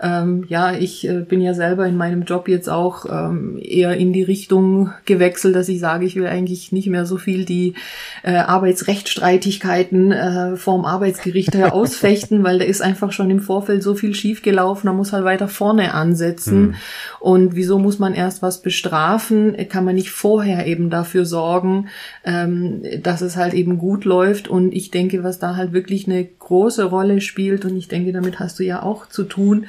[0.00, 4.12] ähm, ja, ich äh, bin ja selber in meinem Job jetzt auch ähm, eher in
[4.12, 7.74] die Richtung gewechselt, dass ich sage, ich will eigentlich nicht mehr so viel die
[8.22, 14.14] äh, Arbeitsrechtsstreitigkeiten äh, vorm Arbeitsgericht ausfechten, weil da ist einfach schon im Vorfeld so viel
[14.14, 16.54] schiefgelaufen, da muss halt weiter vorne ansetzen.
[16.54, 16.74] Hm.
[17.18, 19.56] Und wieso muss man erst was bestrafen?
[19.68, 21.88] Kann man nicht vorher eben dafür sorgen,
[22.24, 24.48] ähm, dass es halt eben gut läuft?
[24.48, 28.38] Und ich denke, was da halt wirklich eine große Rolle spielt, und ich denke, damit
[28.40, 29.66] hast du ja auch zu tun,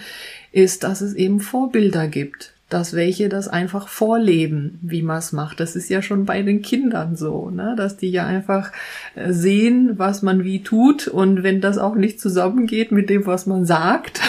[0.51, 5.59] ist, dass es eben Vorbilder gibt dass welche das einfach vorleben, wie man es macht.
[5.59, 7.75] Das ist ja schon bei den Kindern so, ne?
[7.77, 8.71] dass die ja einfach
[9.13, 13.45] äh, sehen, was man wie tut und wenn das auch nicht zusammengeht mit dem, was
[13.45, 14.19] man sagt,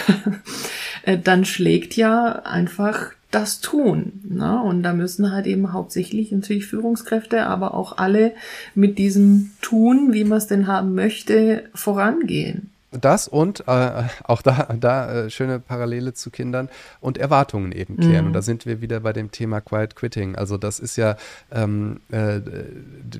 [1.02, 4.20] äh, dann schlägt ja einfach das tun.
[4.25, 4.61] Ne?
[4.62, 8.33] Und da müssen halt eben hauptsächlich natürlich Führungskräfte, aber auch alle
[8.75, 12.70] mit diesem Tun, wie man es denn haben möchte, vorangehen.
[12.92, 16.70] Das und äh, auch da, da äh, schöne Parallele zu Kindern
[17.01, 18.22] und Erwartungen eben klären.
[18.22, 18.27] Mhm.
[18.29, 20.35] Und da sind wir wieder bei dem Thema Quiet Quitting.
[20.37, 21.16] Also das ist ja
[21.53, 22.40] ähm, äh,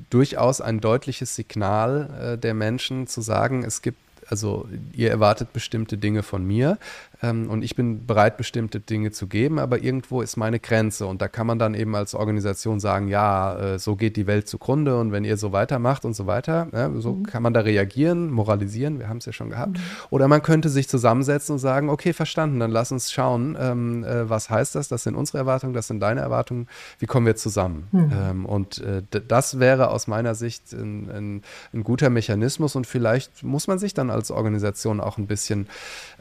[0.09, 3.99] durchaus ein deutliches Signal äh, der Menschen zu sagen, es gibt
[4.29, 6.77] also ihr erwartet bestimmte Dinge von mir
[7.21, 11.21] ähm, und ich bin bereit, bestimmte Dinge zu geben, aber irgendwo ist meine Grenze und
[11.21, 14.99] da kann man dann eben als Organisation sagen, ja, äh, so geht die Welt zugrunde
[14.99, 17.23] und wenn ihr so weitermacht und so weiter, ja, so mhm.
[17.23, 19.77] kann man da reagieren, moralisieren, wir haben es ja schon gehabt.
[19.77, 19.81] Mhm.
[20.09, 24.29] Oder man könnte sich zusammensetzen und sagen, okay, verstanden, dann lass uns schauen, ähm, äh,
[24.29, 26.67] was heißt das, das sind unsere Erwartungen, das sind deine Erwartungen,
[26.99, 27.87] wie kommen wir zusammen?
[27.91, 28.11] Mhm.
[28.13, 31.41] Ähm, und äh, das wäre aus meiner Sicht ein, ein,
[31.73, 35.67] ein, guter Mechanismus und vielleicht muss man sich dann als Organisation auch ein bisschen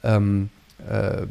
[0.03, 0.51] ähm,
[0.88, 1.27] äh,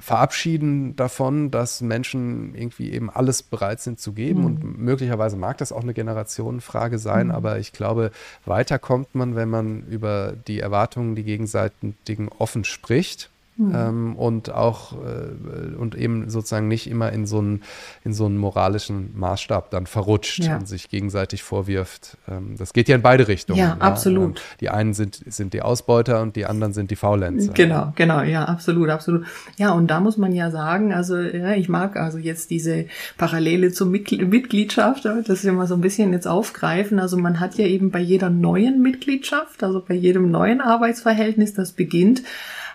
[0.00, 4.40] verabschieden davon, dass Menschen irgendwie eben alles bereit sind zu geben.
[4.40, 4.46] Mhm.
[4.46, 7.34] Und möglicherweise mag das auch eine Generationenfrage sein, mhm.
[7.34, 8.10] aber ich glaube,
[8.44, 13.72] weiter kommt man, wenn man über die Erwartungen, die gegenseitigen offen spricht Mhm.
[13.74, 17.62] Ähm, und auch äh, und eben sozusagen nicht immer in so einen
[18.02, 20.56] in so einen moralischen Maßstab dann verrutscht ja.
[20.56, 22.18] und sich gegenseitig vorwirft.
[22.28, 23.60] Ähm, das geht ja in beide Richtungen.
[23.60, 24.38] Ja, ja, absolut.
[24.38, 27.52] Ähm, die einen sind sind die Ausbeuter und die anderen sind die Faulenzer.
[27.52, 29.24] Genau, genau, ja, absolut, absolut.
[29.56, 32.86] Ja, und da muss man ja sagen, also ja, ich mag also jetzt diese
[33.18, 36.98] Parallele zur Mitgliedschaft, das wir mal so ein bisschen jetzt aufgreifen.
[36.98, 41.72] Also man hat ja eben bei jeder neuen Mitgliedschaft, also bei jedem neuen Arbeitsverhältnis, das
[41.72, 42.22] beginnt,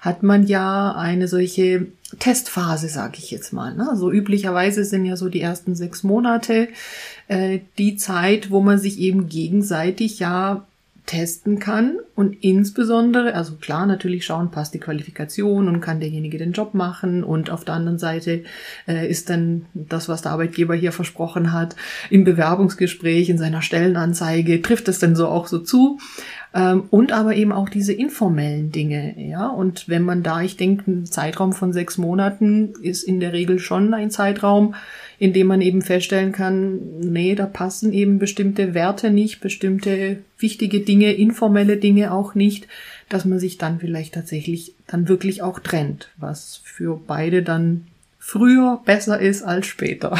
[0.02, 3.76] hat man ja eine solche Testphase, sage ich jetzt mal.
[3.76, 3.88] Ne?
[3.90, 6.70] Also üblicherweise sind ja so die ersten sechs Monate
[7.28, 10.66] äh, die Zeit, wo man sich eben gegenseitig ja
[11.10, 16.52] testen kann und insbesondere, also klar, natürlich schauen, passt die Qualifikation und kann derjenige den
[16.52, 18.44] Job machen und auf der anderen Seite
[18.88, 21.76] äh, ist dann das, was der Arbeitgeber hier versprochen hat,
[22.12, 25.98] im Bewerbungsgespräch, in seiner Stellenanzeige, trifft es denn so auch so zu?
[26.52, 29.48] Ähm, und aber eben auch diese informellen Dinge, ja.
[29.48, 33.60] Und wenn man da, ich denke, ein Zeitraum von sechs Monaten ist in der Regel
[33.60, 34.74] schon ein Zeitraum,
[35.20, 40.80] in dem man eben feststellen kann, nee, da passen eben bestimmte Werte nicht, bestimmte wichtige
[40.80, 42.68] Dinge, informelle Dinge auch nicht,
[43.10, 47.86] dass man sich dann vielleicht tatsächlich dann wirklich auch trennt, was für beide dann
[48.18, 50.18] früher besser ist als später.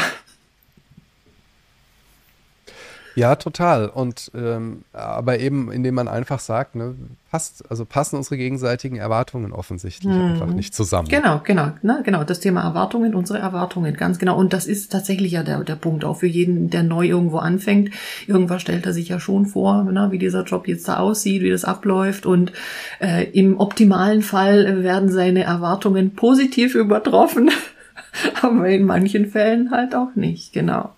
[3.20, 3.90] Ja, total.
[3.90, 6.94] Und ähm, aber eben, indem man einfach sagt, ne,
[7.30, 10.22] passt, also passen unsere gegenseitigen Erwartungen offensichtlich mhm.
[10.22, 11.06] einfach nicht zusammen.
[11.08, 12.24] Genau, genau, ne, genau.
[12.24, 14.38] Das Thema Erwartungen, unsere Erwartungen, ganz genau.
[14.38, 17.90] Und das ist tatsächlich ja der, der Punkt, auch für jeden, der neu irgendwo anfängt.
[18.26, 21.50] Irgendwas stellt er sich ja schon vor, ne, wie dieser Job jetzt da aussieht, wie
[21.50, 22.24] das abläuft.
[22.24, 22.52] Und
[23.00, 27.50] äh, im optimalen Fall werden seine Erwartungen positiv übertroffen,
[28.40, 30.94] aber in manchen Fällen halt auch nicht, genau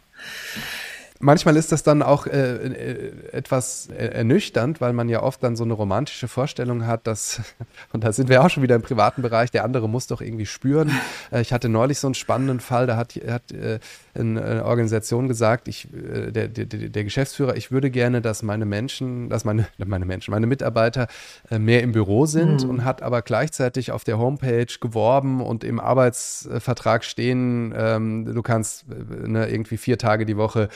[1.22, 5.64] manchmal ist das dann auch äh, äh, etwas ernüchternd, weil man ja oft dann so
[5.64, 7.40] eine romantische Vorstellung hat, dass,
[7.92, 10.46] und da sind wir auch schon wieder im privaten Bereich, der andere muss doch irgendwie
[10.46, 10.90] spüren.
[11.30, 13.78] Äh, ich hatte neulich so einen spannenden Fall, da hat, hat äh,
[14.14, 19.28] eine Organisation gesagt, ich, äh, der, der, der, Geschäftsführer, ich würde gerne, dass meine Menschen,
[19.30, 21.06] dass meine, meine Menschen, meine Mitarbeiter
[21.50, 22.70] äh, mehr im Büro sind mhm.
[22.70, 28.86] und hat aber gleichzeitig auf der Homepage geworben und im Arbeitsvertrag stehen, ähm, du kannst
[28.88, 30.68] ne, irgendwie vier Tage die Woche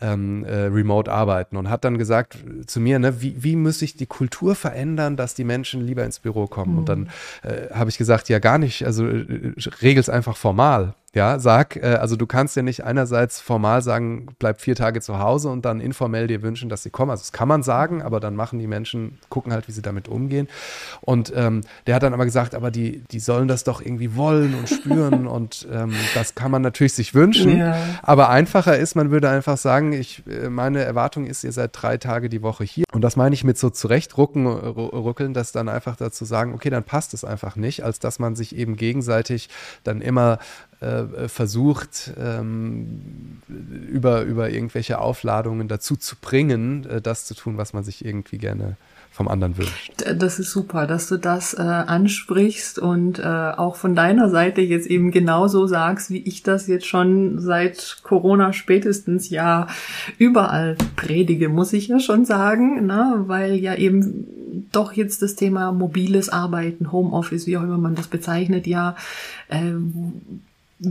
[0.00, 3.96] ähm, äh, remote arbeiten und hat dann gesagt zu mir, ne, wie, wie muss ich
[3.96, 6.72] die Kultur verändern, dass die Menschen lieber ins Büro kommen?
[6.72, 6.78] Mhm.
[6.78, 7.10] Und dann
[7.42, 10.94] äh, habe ich gesagt, ja gar nicht, also äh, regel es einfach formal.
[11.14, 15.20] Ja, sag, äh, also du kannst ja nicht einerseits formal sagen, bleib vier Tage zu
[15.20, 17.12] Hause und dann informell dir wünschen, dass sie kommen.
[17.12, 20.08] Also das kann man sagen, aber dann machen die Menschen, gucken halt, wie sie damit
[20.08, 20.48] umgehen.
[21.00, 24.54] Und ähm, der hat dann aber gesagt, aber die, die sollen das doch irgendwie wollen
[24.56, 27.58] und spüren und ähm, das kann man natürlich sich wünschen.
[27.58, 27.76] Ja.
[28.02, 31.96] Aber einfacher ist, man würde einfach sagen, ich, äh, meine Erwartung ist, ihr seid drei
[31.96, 32.84] Tage die Woche hier.
[32.92, 36.82] Und das meine ich mit so zurechtrucken, rückeln, das dann einfach dazu sagen, okay, dann
[36.82, 39.48] passt es einfach nicht, als dass man sich eben gegenseitig
[39.84, 40.38] dann immer
[40.84, 47.72] äh, versucht, ähm, über, über irgendwelche Aufladungen dazu zu bringen, äh, das zu tun, was
[47.72, 48.76] man sich irgendwie gerne
[49.14, 49.92] vom anderen wünscht.
[50.18, 54.88] Das ist super, dass du das äh, ansprichst und äh, auch von deiner Seite jetzt
[54.88, 59.68] eben genauso sagst, wie ich das jetzt schon seit Corona spätestens ja
[60.18, 63.22] überall predige, muss ich ja schon sagen, ne?
[63.26, 68.08] weil ja eben doch jetzt das Thema mobiles Arbeiten, Homeoffice, wie auch immer man das
[68.08, 68.96] bezeichnet, ja
[69.48, 69.74] äh,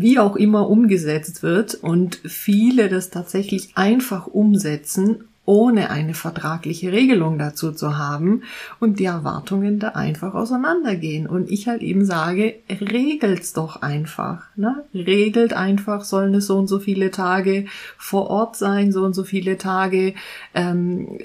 [0.02, 7.38] wie auch immer umgesetzt wird und viele das tatsächlich einfach umsetzen, ohne eine vertragliche Regelung
[7.38, 8.44] dazu zu haben
[8.80, 11.28] und die Erwartungen da einfach auseinandergehen.
[11.28, 14.46] Und ich halt eben sage, regelt's doch einfach.
[14.56, 14.86] Ne?
[14.94, 17.66] Regelt einfach, sollen es so und so viele Tage
[17.98, 20.14] vor Ort sein, so und so viele Tage
[20.54, 21.18] ähm,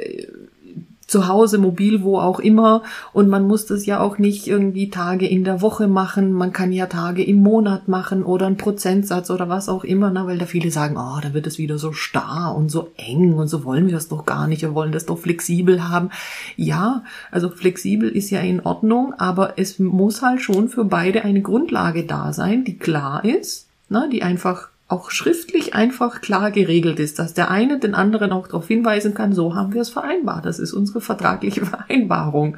[1.09, 2.83] zu Hause, mobil, wo auch immer.
[3.13, 6.33] Und man muss das ja auch nicht irgendwie Tage in der Woche machen.
[6.33, 10.27] Man kann ja Tage im Monat machen oder einen Prozentsatz oder was auch immer, ne?
[10.27, 13.49] weil da viele sagen, oh, da wird es wieder so starr und so eng und
[13.49, 14.63] so wollen wir das doch gar nicht.
[14.63, 16.11] Wir wollen das doch flexibel haben.
[16.57, 21.41] Ja, also flexibel ist ja in Ordnung, aber es muss halt schon für beide eine
[21.41, 24.11] Grundlage da sein, die klar ist, ne?
[24.13, 28.67] die einfach auch schriftlich einfach klar geregelt ist, dass der eine den anderen auch darauf
[28.67, 30.47] hinweisen kann, so haben wir es vereinbart.
[30.47, 32.57] Das ist unsere vertragliche Vereinbarung.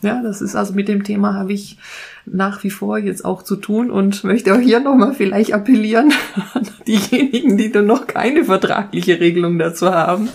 [0.00, 1.78] Ja, das ist also mit dem Thema habe ich
[2.26, 6.12] nach wie vor jetzt auch zu tun und möchte auch hier nochmal vielleicht appellieren
[6.54, 10.28] an diejenigen, die da noch keine vertragliche Regelung dazu haben.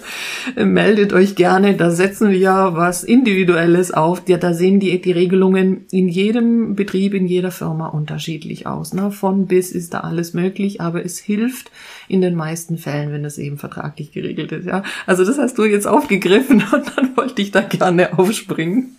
[0.56, 4.24] Meldet euch gerne, da setzen wir was Individuelles auf.
[4.28, 8.94] Ja, da sehen die, die Regelungen in jedem Betrieb, in jeder Firma unterschiedlich aus.
[8.94, 9.12] Ne?
[9.12, 11.72] Von bis ist da alles möglich, aber es hilft
[12.08, 14.66] in den meisten Fällen, wenn es eben vertraglich geregelt ist.
[14.66, 18.96] Ja, also das hast du jetzt aufgegriffen und dann wollte ich da gerne aufspringen.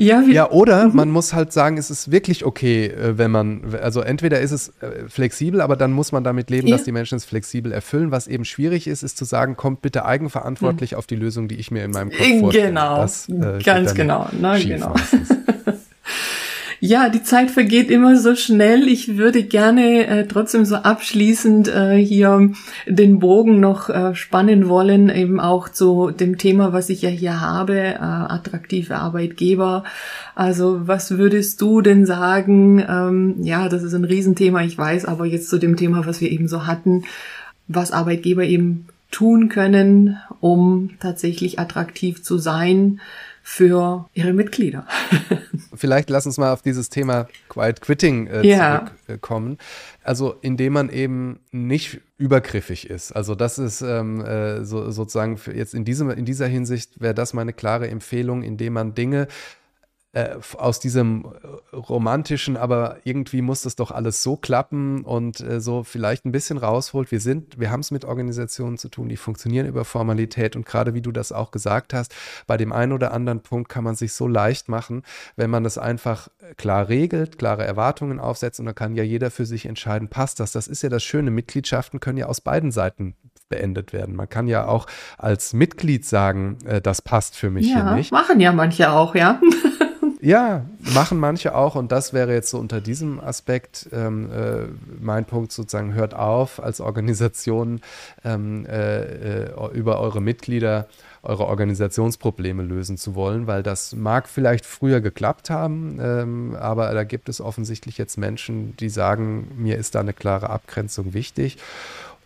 [0.00, 0.96] Ja, ja, oder mhm.
[0.96, 4.72] man muss halt sagen, es ist wirklich okay, äh, wenn man, also entweder ist es
[4.80, 6.76] äh, flexibel, aber dann muss man damit leben, ja.
[6.76, 8.10] dass die Menschen es flexibel erfüllen.
[8.10, 10.98] Was eben schwierig ist, ist zu sagen, kommt bitte eigenverantwortlich mhm.
[10.98, 12.68] auf die Lösung, die ich mir in meinem Kopf vorstelle.
[12.68, 14.94] Genau, das, äh, ganz genau, ne, genau.
[16.82, 18.88] Ja, die Zeit vergeht immer so schnell.
[18.88, 22.52] Ich würde gerne äh, trotzdem so abschließend äh, hier
[22.86, 27.42] den Bogen noch äh, spannen wollen, eben auch zu dem Thema, was ich ja hier
[27.42, 29.84] habe, äh, attraktive Arbeitgeber.
[30.34, 32.82] Also was würdest du denn sagen?
[32.88, 36.30] Ähm, ja, das ist ein Riesenthema, ich weiß, aber jetzt zu dem Thema, was wir
[36.30, 37.04] eben so hatten,
[37.68, 43.00] was Arbeitgeber eben tun können, um tatsächlich attraktiv zu sein
[43.52, 44.86] für ihre Mitglieder.
[45.74, 48.86] Vielleicht lass uns mal auf dieses Thema Quiet Quitting äh, ja.
[49.06, 49.58] zurückkommen.
[50.04, 53.10] Also indem man eben nicht übergriffig ist.
[53.10, 57.34] Also das ist ähm, äh, so, sozusagen jetzt in, diesem, in dieser Hinsicht wäre das
[57.34, 59.26] meine klare Empfehlung, indem man Dinge
[60.12, 65.60] äh, aus diesem äh, romantischen, aber irgendwie muss das doch alles so klappen und äh,
[65.60, 67.12] so vielleicht ein bisschen rausholt.
[67.12, 70.94] Wir sind, wir haben es mit Organisationen zu tun, die funktionieren über Formalität und gerade
[70.94, 72.12] wie du das auch gesagt hast,
[72.48, 75.04] bei dem einen oder anderen Punkt kann man sich so leicht machen,
[75.36, 79.30] wenn man das einfach äh, klar regelt, klare Erwartungen aufsetzt und dann kann ja jeder
[79.30, 80.50] für sich entscheiden, passt das.
[80.50, 81.30] Das ist ja das Schöne.
[81.30, 83.14] Mitgliedschaften können ja aus beiden Seiten
[83.48, 84.16] beendet werden.
[84.16, 84.86] Man kann ja auch
[85.18, 88.12] als Mitglied sagen, äh, das passt für mich ja, hier nicht.
[88.12, 89.40] Machen ja manche auch, ja.
[90.22, 94.66] Ja, machen manche auch und das wäre jetzt so unter diesem Aspekt ähm, äh,
[95.00, 97.80] mein Punkt sozusagen, hört auf als Organisation
[98.22, 100.88] ähm, äh, äh, über eure Mitglieder
[101.22, 107.04] eure Organisationsprobleme lösen zu wollen, weil das mag vielleicht früher geklappt haben, ähm, aber da
[107.04, 111.58] gibt es offensichtlich jetzt Menschen, die sagen, mir ist da eine klare Abgrenzung wichtig.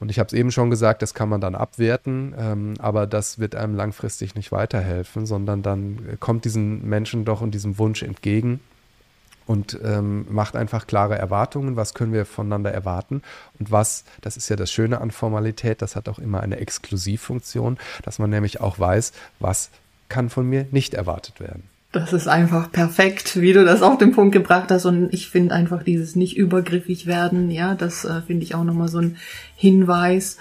[0.00, 3.38] Und ich habe es eben schon gesagt, das kann man dann abwerten, ähm, aber das
[3.38, 8.60] wird einem langfristig nicht weiterhelfen, sondern dann kommt diesen Menschen doch und diesem Wunsch entgegen
[9.46, 13.22] und ähm, macht einfach klare Erwartungen, was können wir voneinander erwarten
[13.58, 17.78] und was, das ist ja das Schöne an Formalität, das hat auch immer eine Exklusivfunktion,
[18.02, 19.70] dass man nämlich auch weiß, was
[20.08, 21.73] kann von mir nicht erwartet werden.
[21.94, 24.84] Das ist einfach perfekt, wie du das auf den Punkt gebracht hast.
[24.84, 28.88] Und ich finde einfach dieses nicht übergriffig werden, ja, das äh, finde ich auch nochmal
[28.88, 29.16] so ein
[29.54, 30.38] Hinweis.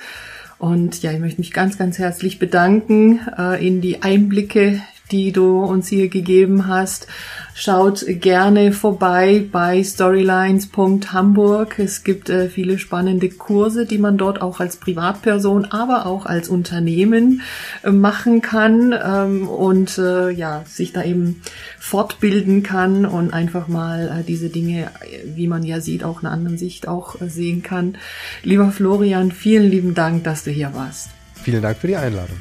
[0.58, 4.82] Und ja, ich möchte mich ganz, ganz herzlich bedanken äh, in die Einblicke,
[5.14, 7.08] die du uns hier gegeben hast.
[7.56, 11.78] Schaut gerne vorbei bei storylines.hamburg.
[11.78, 16.50] Es gibt äh, viele spannende Kurse, die man dort auch als Privatperson, aber auch als
[16.50, 17.42] Unternehmen
[17.84, 21.44] äh, machen kann ähm, und äh, ja, sich da eben
[21.78, 24.90] fortbilden kann und einfach mal äh, diese Dinge,
[25.24, 28.00] wie man ja sieht, auch in einer anderen Sicht auch äh, sehen kann.
[28.42, 31.10] Lieber Florian, vielen lieben Dank, dass du hier warst.
[31.36, 32.38] Vielen Dank für die Einladung.